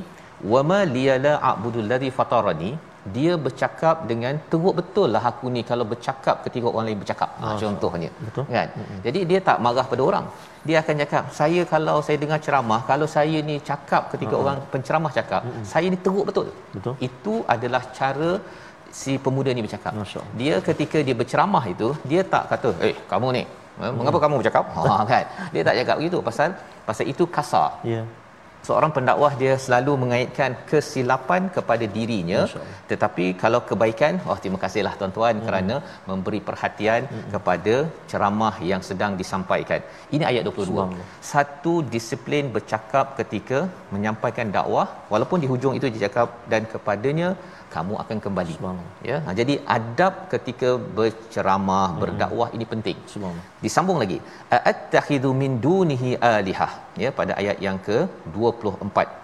wama 0.53 0.79
liyala 0.95 1.33
a'budul 1.51 1.87
ladzi 1.91 2.11
fatarani. 2.19 2.71
Dia 3.15 3.33
bercakap 3.45 3.95
dengan 4.09 4.33
teruk 4.51 4.75
betul 4.79 5.07
lah 5.15 5.21
aku 5.29 5.45
ni 5.55 5.61
kalau 5.71 5.85
bercakap 5.91 6.35
ketika 6.45 6.65
orang 6.71 6.85
lain 6.87 6.99
bercakap. 7.03 7.29
Ha, 7.41 7.49
contohnya. 7.61 8.09
betul. 8.27 8.43
Kan? 8.55 8.69
Mm-hmm. 8.73 8.99
jadi 9.05 9.19
dia 9.29 9.39
tak 9.49 9.57
marah 9.65 9.85
pada 9.91 10.03
orang. 10.09 10.25
Dia 10.67 10.77
akan 10.81 10.95
cakap 11.03 11.23
saya 11.39 11.61
kalau 11.73 11.97
saya 12.07 12.17
dengar 12.23 12.39
ceramah 12.45 12.81
kalau 12.89 13.07
saya 13.15 13.37
ni 13.49 13.55
cakap 13.69 14.09
ketika 14.13 14.33
uh-huh. 14.33 14.43
orang 14.43 14.57
penceramah 14.73 15.11
cakap 15.19 15.41
mm-hmm. 15.45 15.65
saya 15.73 15.85
ni 15.93 15.99
teruk 16.05 16.25
betul. 16.29 16.49
Betul. 16.77 16.93
Itu 17.09 17.33
adalah 17.55 17.83
cara 17.99 18.31
si 19.01 19.13
pemuda 19.25 19.53
ni 19.53 19.61
bercakap. 19.67 19.93
Dia 20.41 20.57
ketika 20.69 20.97
dia 21.07 21.15
berceramah 21.21 21.63
itu 21.75 21.89
dia 22.09 22.23
tak 22.33 22.43
kata 22.53 22.71
eh 22.89 22.95
kamu 23.13 23.27
ni 23.37 23.43
eh, 23.85 23.91
mengapa 23.97 24.17
hmm. 24.17 24.25
kamu 24.25 24.35
bercakap? 24.41 24.65
Ha 24.81 25.03
kan? 25.13 25.25
Dia 25.53 25.61
tak 25.67 25.75
cakap 25.79 25.95
begitu. 26.01 26.19
Pasal 26.29 26.49
pasal 26.89 27.05
itu 27.13 27.23
kasar. 27.37 27.69
Ya. 27.85 28.01
yeah 28.01 28.05
seorang 28.67 28.91
pendakwah 28.95 29.31
dia 29.41 29.53
selalu 29.65 29.93
mengaitkan 30.03 30.51
kesilapan 30.69 31.43
kepada 31.57 31.85
dirinya 31.95 32.41
tetapi 32.91 33.25
kalau 33.43 33.59
kebaikan 33.69 34.13
wah 34.27 34.37
terima 34.43 34.59
kasihlah 34.63 34.93
tuan-tuan 34.99 35.35
hmm. 35.37 35.45
kerana 35.47 35.75
memberi 36.09 36.39
perhatian 36.49 37.01
hmm. 37.11 37.27
kepada 37.33 37.75
ceramah 38.11 38.55
yang 38.71 38.81
sedang 38.89 39.13
disampaikan 39.21 39.81
ini 40.17 40.23
ayat 40.31 40.43
22 40.49 40.67
Semang. 40.69 40.93
satu 41.31 41.73
disiplin 41.95 42.45
bercakap 42.55 43.05
ketika 43.19 43.59
menyampaikan 43.95 44.49
dakwah 44.57 44.87
walaupun 45.13 45.39
di 45.43 45.49
hujung 45.53 45.75
itu 45.79 45.89
dia 45.93 46.03
cakap 46.07 46.29
dan 46.53 46.63
kepadanya 46.73 47.29
kamu 47.73 47.93
akan 48.03 48.17
kembali. 48.25 48.55
Ya? 49.09 49.17
Ha, 49.25 49.35
jadi 49.39 49.55
adab 49.77 50.13
ketika 50.33 50.69
berceramah 50.97 51.87
hmm. 51.91 51.99
berdakwah 52.03 52.49
ini 52.55 52.65
penting. 52.73 52.97
Disambung 53.65 53.99
lagi. 54.03 54.17
Attakhidhu 54.71 55.31
min 55.43 55.53
dunihi 55.67 56.11
alihah. 56.33 56.71
Ya 57.03 57.11
pada 57.19 57.35
ayat 57.41 57.59
yang 57.67 57.79
ke 57.87 57.99
24 58.37 59.23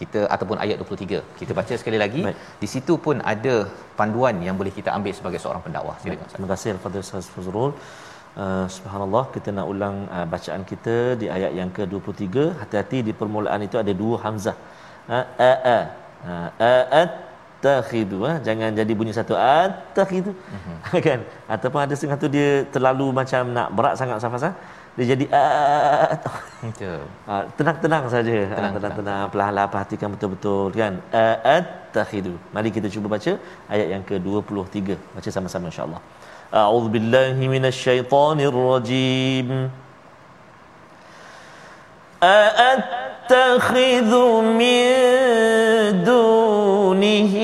kita 0.00 0.20
ataupun 0.34 0.56
ayat 0.64 0.76
23 0.82 1.40
kita 1.40 1.52
baca 1.58 1.74
sekali 1.80 1.98
lagi. 2.04 2.22
Baik. 2.28 2.38
di 2.62 2.68
situ 2.74 2.94
pun 3.06 3.16
ada 3.32 3.54
panduan 3.98 4.36
yang 4.46 4.56
boleh 4.60 4.72
kita 4.78 4.90
ambil 4.98 5.14
sebagai 5.18 5.40
seorang 5.44 5.62
pendakwah. 5.66 5.96
Silakan 6.02 6.28
terima 6.34 6.48
kasih 6.52 6.70
kepada 6.78 6.96
Ustaz 7.04 7.28
Fazrul. 7.34 7.72
Uh, 8.42 8.66
subhanallah 8.74 9.24
kita 9.34 9.48
nak 9.56 9.66
ulang 9.72 9.96
uh, 10.16 10.26
bacaan 10.34 10.62
kita 10.70 10.94
di 11.20 11.26
ayat 11.36 11.52
yang 11.58 11.70
ke-23 11.76 12.26
hati-hati 12.60 12.98
di 13.08 13.12
permulaan 13.20 13.60
itu 13.68 13.76
ada 13.82 13.92
dua 14.02 14.16
hamzah. 14.24 14.56
A 15.18 15.20
a 15.50 15.52
a 15.72 16.70
a 17.00 17.02
attakhidu 17.62 18.18
ha? 18.26 18.32
jangan 18.46 18.70
jadi 18.74 18.92
bunyi 18.98 19.12
satu 19.14 19.34
attakhidu 19.38 20.32
uh-huh. 20.34 21.00
kan? 21.06 21.20
Ataupun 21.54 21.78
ada 21.86 21.94
setengah 21.94 22.18
tu 22.22 22.26
dia 22.36 22.48
terlalu 22.74 23.06
macam 23.20 23.42
nak 23.56 23.68
berat 23.76 23.94
sangat 24.00 24.18
safasah 24.24 24.52
dia 24.96 25.06
jadi 25.14 25.24
ha, 25.32 25.40
tenang-tenang 27.58 28.04
saja. 28.14 28.34
Ha, 28.52 28.76
tenang-tenang. 28.76 29.24
perlahan-lahan 29.32 29.70
perhatikan 29.74 30.08
betul-betul 30.14 30.68
kan? 30.80 30.94
Attakhidu 31.56 32.34
mari 32.54 32.68
kita 32.76 32.88
cuba 32.94 33.06
baca 33.14 33.32
ayat 33.72 33.88
yang 33.94 34.02
ke-23 34.10 34.98
baca 35.14 35.28
sama-sama 35.36 35.66
insya-Allah. 35.72 36.00
A'udzubillahi 36.62 37.44
minasyaitonirrajim 37.54 39.48
أأتخذ 42.22 44.10
من 44.40 44.84
دونه 46.04 47.34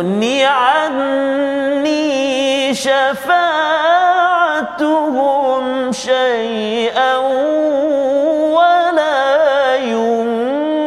تغن 0.00 0.22
عني 0.42 1.94
شفاعتهم 2.74 3.52
شيئا 5.92 7.16
ولا 8.56 9.76
ينقذون. 9.76 10.80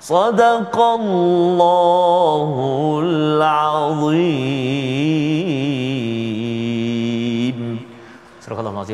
صدق 0.00 0.76
الله 0.80 2.50
العظيم. 3.04 4.34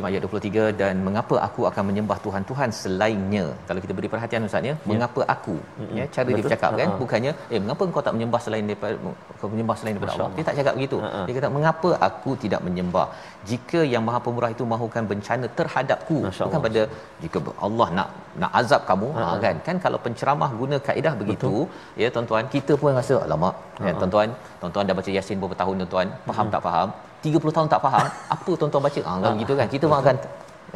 Al-Azim 0.01 0.09
ayat 0.09 0.23
23 0.27 0.81
dan 0.81 0.95
mengapa 1.07 1.37
aku 1.47 1.63
akan 1.71 1.83
menyembah 1.91 2.19
Tuhan-Tuhan 2.25 2.69
selainnya. 2.83 3.45
Kalau 3.69 3.81
kita 3.85 3.93
beri 3.99 4.09
perhatian 4.13 4.49
ustaz 4.49 4.69
ya, 4.71 4.75
mengapa 4.91 5.21
aku? 5.35 5.57
Mm-hmm. 5.61 5.97
Ya, 5.99 6.05
cara 6.15 6.25
Betul. 6.25 6.37
dia 6.37 6.45
bercakap 6.47 6.71
kan, 6.81 6.89
uh-huh. 6.89 7.01
bukannya 7.03 7.33
eh 7.55 7.61
mengapa 7.65 7.83
engkau 7.89 8.03
tak 8.07 8.15
menyembah 8.17 8.41
selain 8.45 8.65
daripada 8.71 8.95
kau 9.41 9.51
menyembah 9.55 9.77
selain 9.81 9.95
daripada 9.97 10.15
Allah. 10.17 10.31
Dia 10.37 10.45
tak 10.49 10.57
cakap 10.61 10.75
begitu. 10.79 10.99
Uh-huh. 11.05 11.25
Dia 11.27 11.35
kata 11.39 11.51
mengapa 11.57 11.91
aku 12.09 12.31
tidak 12.45 12.61
menyembah? 12.69 13.07
Jika 13.51 13.81
yang 13.93 14.03
Maha 14.09 14.21
Pemurah 14.27 14.51
itu 14.57 14.65
mahukan 14.75 15.05
bencana 15.13 15.47
terhadapku, 15.61 16.19
bukan 16.47 16.61
pada 16.67 16.83
jika 17.25 17.39
Allah 17.69 17.89
nak 17.99 18.09
nak 18.43 18.53
azab 18.63 18.83
kamu, 18.91 19.09
uh-huh. 19.13 19.37
kan? 19.45 19.57
Kan 19.69 19.77
kalau 19.85 20.01
penceramah 20.07 20.51
guna 20.63 20.79
kaedah 20.89 21.15
begitu, 21.23 21.53
Betul. 21.67 22.03
ya 22.03 22.09
tuan-tuan, 22.17 22.45
kita 22.57 22.73
pun 22.81 22.99
rasa 23.01 23.15
alamak, 23.27 23.55
uh-huh. 23.55 23.89
ya 23.89 23.93
tuan-tuan, 24.01 24.29
tuan-tuan 24.63 24.85
dah 24.89 24.97
baca 25.01 25.11
Yasin 25.19 25.37
beberapa 25.41 25.59
tahun 25.63 25.75
tuan-tuan, 25.83 26.09
faham 26.29 26.47
uh-huh. 26.47 26.55
tak 26.57 26.65
faham? 26.69 26.91
30 27.25 27.57
tahun 27.57 27.69
tak 27.73 27.81
faham 27.87 28.07
apa 28.37 28.51
tuan-tuan 28.61 28.83
baca 28.87 29.01
ah 29.11 29.17
kan 29.25 29.35
gitu 29.43 29.53
kan 29.61 29.69
kita 29.75 29.85
pun 29.91 29.99
akan 30.03 30.17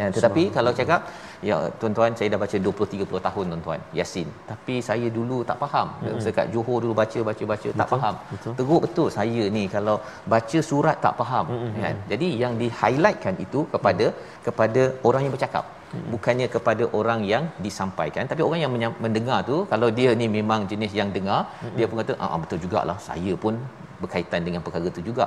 ya, 0.00 0.06
tetapi 0.16 0.42
kalau 0.56 0.72
cakap 0.78 1.00
ya 1.48 1.56
tuan-tuan 1.80 2.12
saya 2.18 2.28
dah 2.34 2.40
baca 2.44 2.56
20 2.66 2.88
30 2.94 3.26
tahun 3.26 3.44
tuan-tuan 3.52 3.80
Yasin 3.98 4.28
tapi 4.50 4.74
saya 4.88 5.08
dulu 5.18 5.38
tak 5.50 5.58
faham 5.62 5.88
hmm. 6.02 6.18
dekat 6.26 6.46
Johor 6.54 6.78
dulu 6.84 6.94
baca 7.02 7.20
baca 7.28 7.44
baca 7.52 7.68
betul, 7.68 7.80
tak 7.80 7.88
faham 7.92 8.14
betul. 8.32 8.52
teruk 8.58 8.82
betul 8.86 9.08
saya 9.18 9.44
ni 9.56 9.64
kalau 9.76 9.96
baca 10.34 10.58
surat 10.70 10.98
tak 11.06 11.14
faham 11.20 11.46
hmm. 11.54 11.80
kan 11.84 11.96
jadi 12.12 12.28
yang 12.42 12.52
di 12.62 12.68
highlightkan 12.80 13.36
itu 13.46 13.62
kepada 13.74 14.06
hmm. 14.10 14.42
kepada 14.48 14.82
orang 15.10 15.22
yang 15.26 15.34
bercakap 15.36 15.64
hmm. 15.94 16.08
bukannya 16.14 16.48
kepada 16.56 16.86
orang 17.00 17.22
yang 17.32 17.46
disampaikan 17.66 18.24
tapi 18.32 18.44
orang 18.48 18.60
yang 18.64 18.72
mendengar 19.06 19.40
tu 19.50 19.58
kalau 19.72 19.90
dia 20.00 20.12
ni 20.22 20.28
memang 20.38 20.62
jenis 20.72 20.92
yang 21.00 21.10
dengar 21.16 21.40
hmm. 21.62 21.76
dia 21.78 21.88
pun 21.90 21.98
kata 22.02 22.14
ah, 22.24 22.30
ah 22.34 22.40
betul 22.44 22.60
jugalah 22.66 22.98
saya 23.08 23.34
pun 23.46 23.56
berkaitan 24.02 24.42
dengan 24.46 24.60
perkara 24.64 24.86
itu 24.92 25.02
juga 25.10 25.24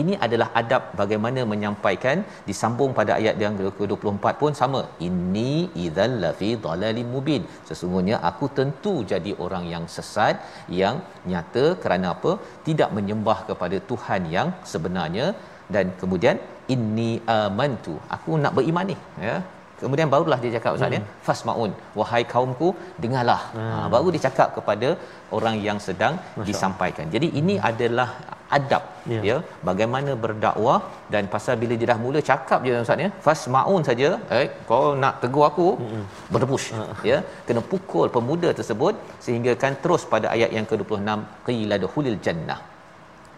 ini 0.00 0.14
adalah 0.26 0.48
adab 0.60 0.82
bagaimana 1.00 1.40
menyampaikan 1.52 2.18
disambung 2.48 2.92
pada 2.98 3.12
ayat 3.18 3.36
yang 3.44 3.54
ke-24 3.58 4.24
pun 4.42 4.52
sama. 4.60 4.80
Ini 5.08 5.50
idzal 5.84 6.14
lafi 6.24 6.50
dhalalim 6.64 7.10
mubin. 7.14 7.44
Sesungguhnya 7.68 8.16
aku 8.30 8.48
tentu 8.58 8.94
jadi 9.12 9.34
orang 9.46 9.66
yang 9.74 9.84
sesat 9.96 10.36
yang 10.80 10.96
nyata 11.30 11.64
kerana 11.84 12.08
apa? 12.16 12.32
Tidak 12.68 12.90
menyembah 12.98 13.38
kepada 13.50 13.78
Tuhan 13.90 14.24
yang 14.36 14.50
sebenarnya. 14.72 15.28
Dan 15.74 15.86
kemudian 16.00 16.36
inni 16.74 17.12
amantu. 17.38 17.94
Aku 18.16 18.40
nak 18.42 18.54
beriman 18.58 18.88
ni 18.90 18.96
ya 19.28 19.36
kemudian 19.82 20.08
barulah 20.14 20.38
dia 20.42 20.52
cakap 20.56 20.72
ustaz 20.76 20.96
ya 20.96 21.00
hmm. 21.00 21.12
fasmaun 21.26 21.72
wahai 22.00 22.22
kaumku 22.32 22.68
dengarlah 23.02 23.40
hmm. 23.56 23.70
ha, 23.74 23.86
baru 23.94 24.08
dia 24.14 24.22
cakap 24.28 24.48
kepada 24.56 24.88
orang 25.36 25.56
yang 25.66 25.78
sedang 25.86 26.14
Masya 26.18 26.46
disampaikan 26.48 27.04
Allah. 27.06 27.14
jadi 27.16 27.28
ini 27.40 27.54
adalah 27.70 28.08
adab 28.56 28.84
ya. 29.14 29.20
ya 29.28 29.36
bagaimana 29.68 30.12
berdakwah 30.24 30.78
dan 31.14 31.24
pasal 31.34 31.54
bila 31.62 31.74
dia 31.80 31.88
dah 31.92 31.98
mula 32.04 32.20
cakap 32.30 32.60
je 32.66 32.72
ustaz 32.86 33.04
ya 33.04 33.10
fasmaun 33.26 33.82
saja 33.88 34.08
eh 34.38 34.46
kau 34.70 34.84
nak 35.02 35.14
tegur 35.24 35.44
aku 35.50 35.68
hmm. 35.82 36.04
berdebush 36.32 36.68
hmm. 36.78 37.04
ya 37.10 37.18
kena 37.48 37.62
pukul 37.74 38.08
pemuda 38.16 38.50
tersebut 38.60 38.96
sehingga 39.26 39.54
kan 39.64 39.74
terus 39.84 40.04
pada 40.14 40.28
ayat 40.36 40.52
yang 40.58 40.68
ke-26 40.72 41.20
qila 41.48 41.78
duhulil 41.84 42.20
jannah 42.28 42.60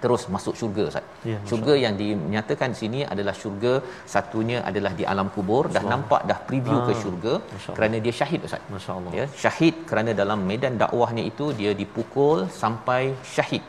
terus 0.03 0.23
masuk 0.35 0.55
syurga 0.61 0.85
Ustaz. 0.91 1.07
Ya, 1.31 1.39
syurga 1.49 1.75
yang 1.85 1.95
dinyatakan 2.03 2.71
sini 2.81 3.01
adalah 3.13 3.35
syurga 3.43 3.73
satunya 4.15 4.59
adalah 4.71 4.93
di 5.01 5.05
alam 5.13 5.29
kubur 5.35 5.65
dah 5.77 5.85
nampak 5.93 6.23
dah 6.31 6.39
preview 6.51 6.79
ah, 6.83 6.87
ke 6.89 6.95
syurga 7.03 7.35
kerana 7.79 7.99
dia 8.05 8.15
syahid 8.21 8.47
Ustaz. 8.49 8.63
Masya-Allah. 8.77 9.13
Ya, 9.19 9.27
syahid 9.43 9.77
kerana 9.91 10.13
dalam 10.23 10.41
medan 10.53 10.77
dakwahnya 10.85 11.25
itu 11.33 11.49
dia 11.61 11.75
dipukul 11.83 12.41
sampai 12.63 13.03
syahid. 13.37 13.67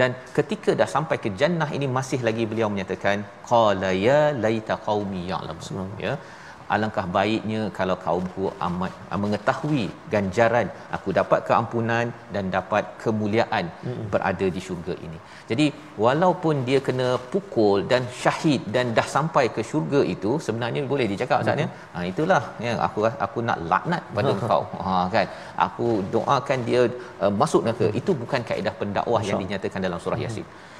Dan 0.00 0.10
ketika 0.36 0.70
dah 0.80 0.88
sampai 0.96 1.16
ke 1.24 1.30
jannah 1.40 1.70
ini 1.76 1.86
masih 1.96 2.20
lagi 2.28 2.44
beliau 2.50 2.68
menyatakan 2.74 3.24
qala 3.48 3.90
ya 4.06 4.20
laita 4.44 4.76
qaumi 4.86 5.22
ya'lamun. 5.32 5.88
Ya 6.06 6.14
alangkah 6.74 7.04
baiknya 7.16 7.60
kalau 7.78 7.96
kaumku 8.04 8.44
amat 8.66 8.92
mengetahui 9.22 9.84
ganjaran 10.14 10.66
aku 10.96 11.08
dapat 11.18 11.40
keampunan 11.48 12.06
dan 12.34 12.44
dapat 12.56 12.84
kemuliaan 13.02 13.64
hmm. 13.86 14.04
berada 14.12 14.46
di 14.56 14.60
syurga 14.66 14.94
ini. 15.06 15.18
Jadi 15.50 15.66
walaupun 16.04 16.64
dia 16.68 16.80
kena 16.88 17.08
pukul 17.32 17.78
dan 17.92 18.02
syahid 18.22 18.62
dan 18.74 18.94
dah 18.98 19.06
sampai 19.16 19.44
ke 19.56 19.64
syurga 19.70 20.00
itu 20.14 20.32
sebenarnya 20.46 20.82
boleh 20.92 21.06
dicakap 21.12 21.38
Ustaz 21.44 21.62
ya. 21.64 21.68
Ha 21.94 22.06
itulah 22.12 22.42
ya 22.66 22.74
aku 22.88 23.00
aku 23.26 23.38
nak 23.50 23.60
laknat 23.72 24.02
pada 24.18 24.34
kau. 24.50 24.64
Ha 24.86 24.96
kan. 25.14 25.26
Aku 25.68 25.88
doakan 26.16 26.60
dia 26.70 26.82
uh, 27.24 27.32
masuk 27.42 27.62
neraka. 27.66 27.86
Hmm. 27.88 28.00
Itu 28.02 28.12
bukan 28.24 28.42
kaedah 28.50 28.74
pendakwah 28.82 29.22
yang 29.30 29.40
dinyatakan 29.44 29.82
dalam 29.88 30.00
surah 30.04 30.20
Yasin. 30.26 30.46
Hmm 30.46 30.78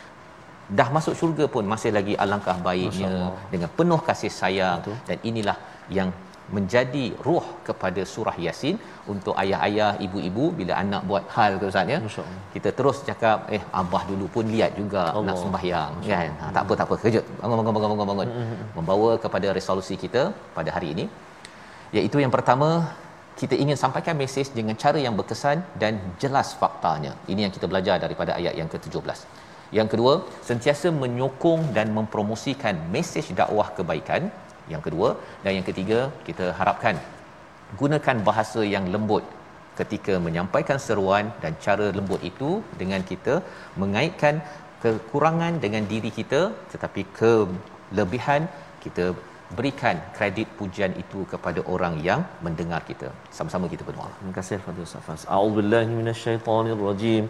dah 0.79 0.89
masuk 0.97 1.15
syurga 1.21 1.45
pun 1.55 1.65
masih 1.73 1.91
lagi 1.99 2.15
alangkah 2.25 2.57
baiknya 2.67 3.13
dengan 3.53 3.71
penuh 3.79 4.01
kasih 4.09 4.33
sayang. 4.41 4.81
Betul. 4.83 4.99
dan 5.09 5.19
inilah 5.31 5.57
yang 5.99 6.11
menjadi 6.57 7.05
ruh 7.27 7.47
kepada 7.67 8.03
surah 8.13 8.37
yasin 8.45 8.77
untuk 9.13 9.35
ayah-ayah 9.43 9.91
ibu-ibu 10.07 10.45
bila 10.59 10.73
anak 10.83 11.03
buat 11.11 11.25
hal 11.35 11.53
ke 11.61 11.65
ustaz 11.71 11.93
ya. 11.95 11.99
Kita 12.55 12.71
terus 12.79 12.99
cakap 13.09 13.47
eh 13.57 13.63
abah 13.81 14.03
dulu 14.11 14.27
pun 14.37 14.47
lihat 14.55 14.73
juga 14.81 15.03
Allah. 15.11 15.27
nak 15.29 15.37
sembahyang 15.43 15.93
kan? 16.13 16.33
Ha, 16.41 16.47
tak 16.57 16.63
apa 16.67 16.73
tak 16.81 16.87
apa. 16.89 16.97
Kejut. 17.05 17.25
Bangun 17.43 17.57
bangun 17.61 17.75
bangun 17.77 17.91
bangun 17.93 18.09
bangun. 18.13 18.29
Mm-hmm. 18.39 18.67
membawa 18.79 19.11
kepada 19.25 19.49
resolusi 19.59 19.97
kita 20.05 20.23
pada 20.57 20.73
hari 20.77 20.91
ini. 20.97 21.07
Iaitu 21.99 22.19
yang 22.25 22.35
pertama 22.37 22.71
kita 23.41 23.55
ingin 23.63 23.79
sampaikan 23.83 24.15
mesej 24.23 24.49
dengan 24.59 24.75
cara 24.83 24.99
yang 25.07 25.15
berkesan 25.21 25.59
dan 25.83 25.93
jelas 26.23 26.51
faktanya. 26.63 27.13
Ini 27.33 27.41
yang 27.47 27.55
kita 27.59 27.67
belajar 27.73 27.97
daripada 28.05 28.33
ayat 28.41 28.55
yang 28.61 28.69
ke-17 28.75 29.21
yang 29.79 29.89
kedua 29.93 30.13
sentiasa 30.49 30.89
menyokong 31.03 31.63
dan 31.77 31.89
mempromosikan 31.99 32.77
mesej 32.95 33.27
dakwah 33.41 33.69
kebaikan. 33.79 34.23
Yang 34.73 34.83
kedua 34.87 35.09
dan 35.43 35.53
yang 35.59 35.67
ketiga 35.69 35.99
kita 36.27 36.47
harapkan 36.59 36.97
gunakan 37.81 38.17
bahasa 38.29 38.61
yang 38.75 38.85
lembut 38.95 39.25
ketika 39.81 40.15
menyampaikan 40.27 40.79
seruan 40.87 41.27
dan 41.43 41.53
cara 41.65 41.87
lembut 41.99 42.23
itu 42.31 42.51
dengan 42.81 43.03
kita 43.11 43.35
mengaitkan 43.83 44.35
kekurangan 44.83 45.55
dengan 45.65 45.83
diri 45.93 46.11
kita 46.19 46.41
tetapi 46.73 47.03
kelebihan 47.19 48.43
kita 48.85 49.07
berikan 49.59 49.97
kredit 50.17 50.49
pujian 50.59 50.93
itu 51.03 51.21
kepada 51.33 51.61
orang 51.75 51.95
yang 52.09 52.21
mendengar 52.47 52.81
kita. 52.91 53.09
Sama-sama 53.37 53.67
kita 53.73 53.83
berdoa. 53.89 54.11
Terima 54.19 54.35
kasih 54.39 54.59
Fadil 54.67 54.87
Safas 54.95 55.23
a'udzubillahi 55.35 55.91
minasyaitonirrajim 56.01 57.25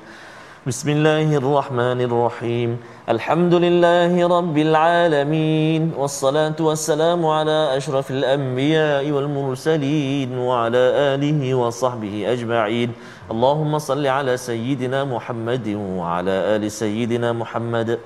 بسم 0.66 0.88
الله 0.88 1.36
الرحمن 1.36 2.00
الرحيم 2.04 2.70
الحمد 3.08 3.54
لله 3.54 4.12
رب 4.28 4.56
العالمين 4.58 5.92
والصلاة 5.96 6.58
والسلام 6.60 7.26
على 7.26 7.76
أشرف 7.76 8.10
الأنبياء 8.10 9.10
والمرسلين 9.10 10.38
وعلى 10.38 10.84
آله 11.16 11.54
وصحبه 11.54 12.32
أجمعين 12.32 12.92
اللهم 13.30 13.78
صل 13.78 14.06
على 14.06 14.36
سيدنا 14.36 15.04
محمد 15.04 15.66
وعلى 15.96 16.30
آل 16.30 16.70
سيدنا 16.70 17.32
محمد 17.32 17.98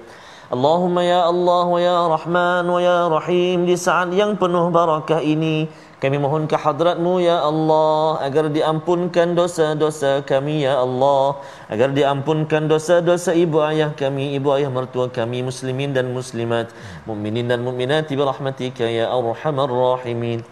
اللهم 0.54 0.98
يا 0.98 1.30
الله 1.30 1.64
ويا 1.66 2.08
رحمن 2.14 2.70
ويا 2.70 3.08
رحيم 3.08 3.66
yang 4.14 4.38
penuh 4.38 4.70
barakah 4.70 5.18
ini 5.18 5.66
Kami 6.02 6.16
mohon 6.20 6.44
ke 6.50 6.56
hadratmu 6.58 7.22
ya 7.22 7.42
Allah 7.42 8.20
agar 8.26 8.50
diampunkan 8.50 9.34
dosa-dosa 9.38 10.22
kami 10.26 10.66
ya 10.66 10.78
Allah. 10.78 11.38
Agar 11.70 11.94
diampunkan 11.94 12.66
dosa-dosa 12.68 13.32
ibu 13.32 13.62
ayah 13.62 13.90
kami 13.94 14.34
ibu 14.38 14.52
ayah 14.56 14.68
mertua 14.68 15.08
kami 15.08 15.40
muslimin 15.46 15.94
dan 15.96 16.12
muslimat 16.12 16.70
mukminin 17.08 17.46
dan 17.48 17.62
mukminat 17.66 18.10
bi 18.10 18.20
rahmatika 18.20 18.84
ya 18.84 19.08
arhamar 19.10 19.70
rahimin 19.70 20.44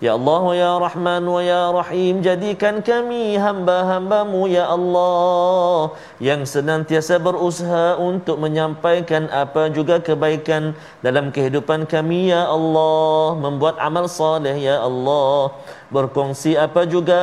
Ya 0.00 0.16
Allah 0.16 0.44
ya 0.56 0.72
Rahman 0.80 1.28
ya 1.44 1.76
Rahim 1.76 2.24
jadikan 2.24 2.80
kami 2.80 3.36
hamba-hambamu 3.36 4.48
ya 4.48 4.64
Allah 4.64 5.92
yang 6.16 6.48
senantiasa 6.48 7.20
berusaha 7.20 8.00
untuk 8.00 8.40
menyampaikan 8.40 9.28
apa 9.28 9.68
juga 9.68 10.00
kebaikan 10.00 10.72
dalam 11.04 11.28
kehidupan 11.28 11.84
kami 11.84 12.32
ya 12.32 12.48
Allah. 12.48 13.36
Membuat 13.44 13.76
amal 13.76 14.08
saleh 14.08 14.56
ya 14.56 14.80
Allah 14.80 15.52
berkongsi 15.90 16.54
apa 16.54 16.86
juga 16.86 17.20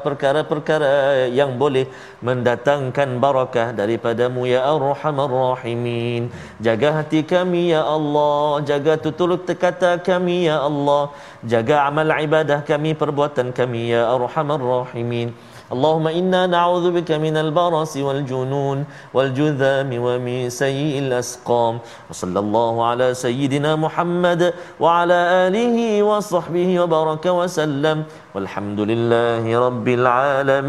perkara-perkara 0.00 1.28
yang 1.28 1.54
boleh 1.60 1.86
mendatangkan 2.24 3.20
barakah 3.20 3.76
daripadamu 3.76 4.48
ya 4.48 4.64
Ar-Rahman 4.64 5.28
Rahimin. 5.28 6.22
Jaga 6.58 7.04
hati 7.04 7.22
kami 7.22 7.76
ya 7.76 7.84
Allah. 7.84 8.64
Jaga 8.64 8.96
tutur 8.96 9.36
kata 9.38 10.00
kami 10.00 10.48
ya 10.48 10.64
Allah. 10.64 11.12
Jaga 11.44 11.86
amal 11.86 12.08
ibadah 12.18 12.66
kami 12.66 12.98
perbuatan 12.98 13.54
kami 13.54 13.94
ya 13.94 14.10
arhamar 14.10 14.58
rahimin 14.58 15.30
اللهم 15.68 16.06
إنا 16.08 16.46
نعوذ 16.46 16.90
بك 16.90 17.12
من 17.12 17.36
البرص 17.36 17.96
والجنون 17.96 18.84
والجذام 19.14 19.90
ومن 19.92 20.50
سيء 20.50 20.98
الأسقام. 20.98 21.78
وصلى 22.10 22.38
الله 22.38 22.84
على 22.86 23.14
سيدنا 23.14 23.76
محمد 23.76 24.54
وعلى 24.80 25.48
آله 25.48 26.02
وصحبه 26.02 26.80
وبارك 26.80 27.26
وسلم. 27.26 28.04
والحمد 28.34 28.80
لله 28.80 29.44
رب 29.66 29.88
العالمين. 29.88 30.68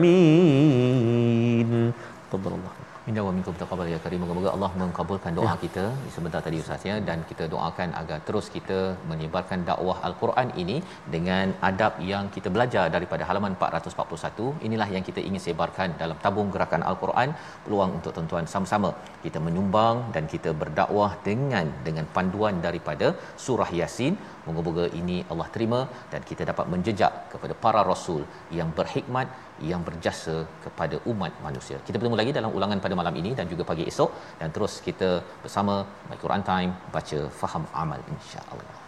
تفضل 2.32 2.52
الله. 2.52 2.79
Minda 3.10 3.22
wa 3.28 3.32
minkum 3.36 3.55
taqabbal 3.60 3.88
ya 3.91 3.99
karim. 4.03 4.20
Moga-moga 4.24 4.49
Allah 4.55 4.70
mengabulkan 4.80 5.32
doa 5.38 5.45
ya. 5.45 5.53
kita 5.64 5.84
sebentar 6.16 6.39
tadi 6.47 6.57
Ustaz 6.64 6.84
ya 6.89 6.95
dan 7.07 7.20
kita 7.30 7.45
doakan 7.53 7.89
agar 8.01 8.18
terus 8.28 8.47
kita 8.55 8.80
menyebarkan 9.12 9.60
dakwah 9.70 9.95
Al-Quran 10.07 10.49
ini 10.64 10.76
dengan 11.16 11.55
adab 11.70 11.93
yang 12.12 12.26
kita 12.36 12.51
belajar 12.55 12.86
daripada 12.95 13.24
halaman 13.30 13.55
441. 13.57 14.68
Inilah 14.68 14.89
yang 14.95 15.05
kita 15.07 15.24
ingin 15.30 15.41
sebarkan 15.47 15.97
dalam 16.03 16.20
tabung 16.26 16.51
gerakan 16.55 16.86
Al-Quran. 16.91 17.32
Peluang 17.66 17.97
untuk 17.97 18.14
tuan-tuan 18.18 18.45
sama-sama 18.53 18.91
kita 19.26 19.41
menyumbang 19.47 19.97
dan 20.18 20.30
kita 20.36 20.53
berdakwah 20.62 21.12
dengan 21.30 21.66
dengan 21.89 22.05
panduan 22.18 22.62
daripada 22.68 23.10
surah 23.47 23.72
Yasin. 23.82 24.16
Moga-moga 24.45 24.86
ini 25.01 25.20
Allah 25.32 25.49
terima 25.57 25.82
dan 26.14 26.22
kita 26.30 26.45
dapat 26.51 26.68
menjejak 26.76 27.14
kepada 27.34 27.55
para 27.66 27.82
rasul 27.91 28.22
yang 28.60 28.70
berhikmat 28.78 29.30
yang 29.72 29.82
berjasa 29.88 30.36
kepada 30.66 30.97
umat 31.12 31.34
manusia. 31.47 31.78
Kita 31.88 31.95
bertemu 31.99 32.20
lagi 32.22 32.32
dalam 32.39 32.51
ulangan 32.57 32.80
pada 32.86 32.97
malam 33.01 33.16
ini 33.22 33.34
dan 33.39 33.47
juga 33.53 33.66
pagi 33.72 33.86
esok 33.91 34.12
dan 34.41 34.49
terus 34.55 34.76
kita 34.89 35.10
bersama 35.45 35.84
My 36.10 36.20
Quran 36.26 36.43
Time 36.51 36.72
baca 36.95 37.20
faham 37.41 37.66
amal 37.84 37.99
insya-Allah. 38.16 38.79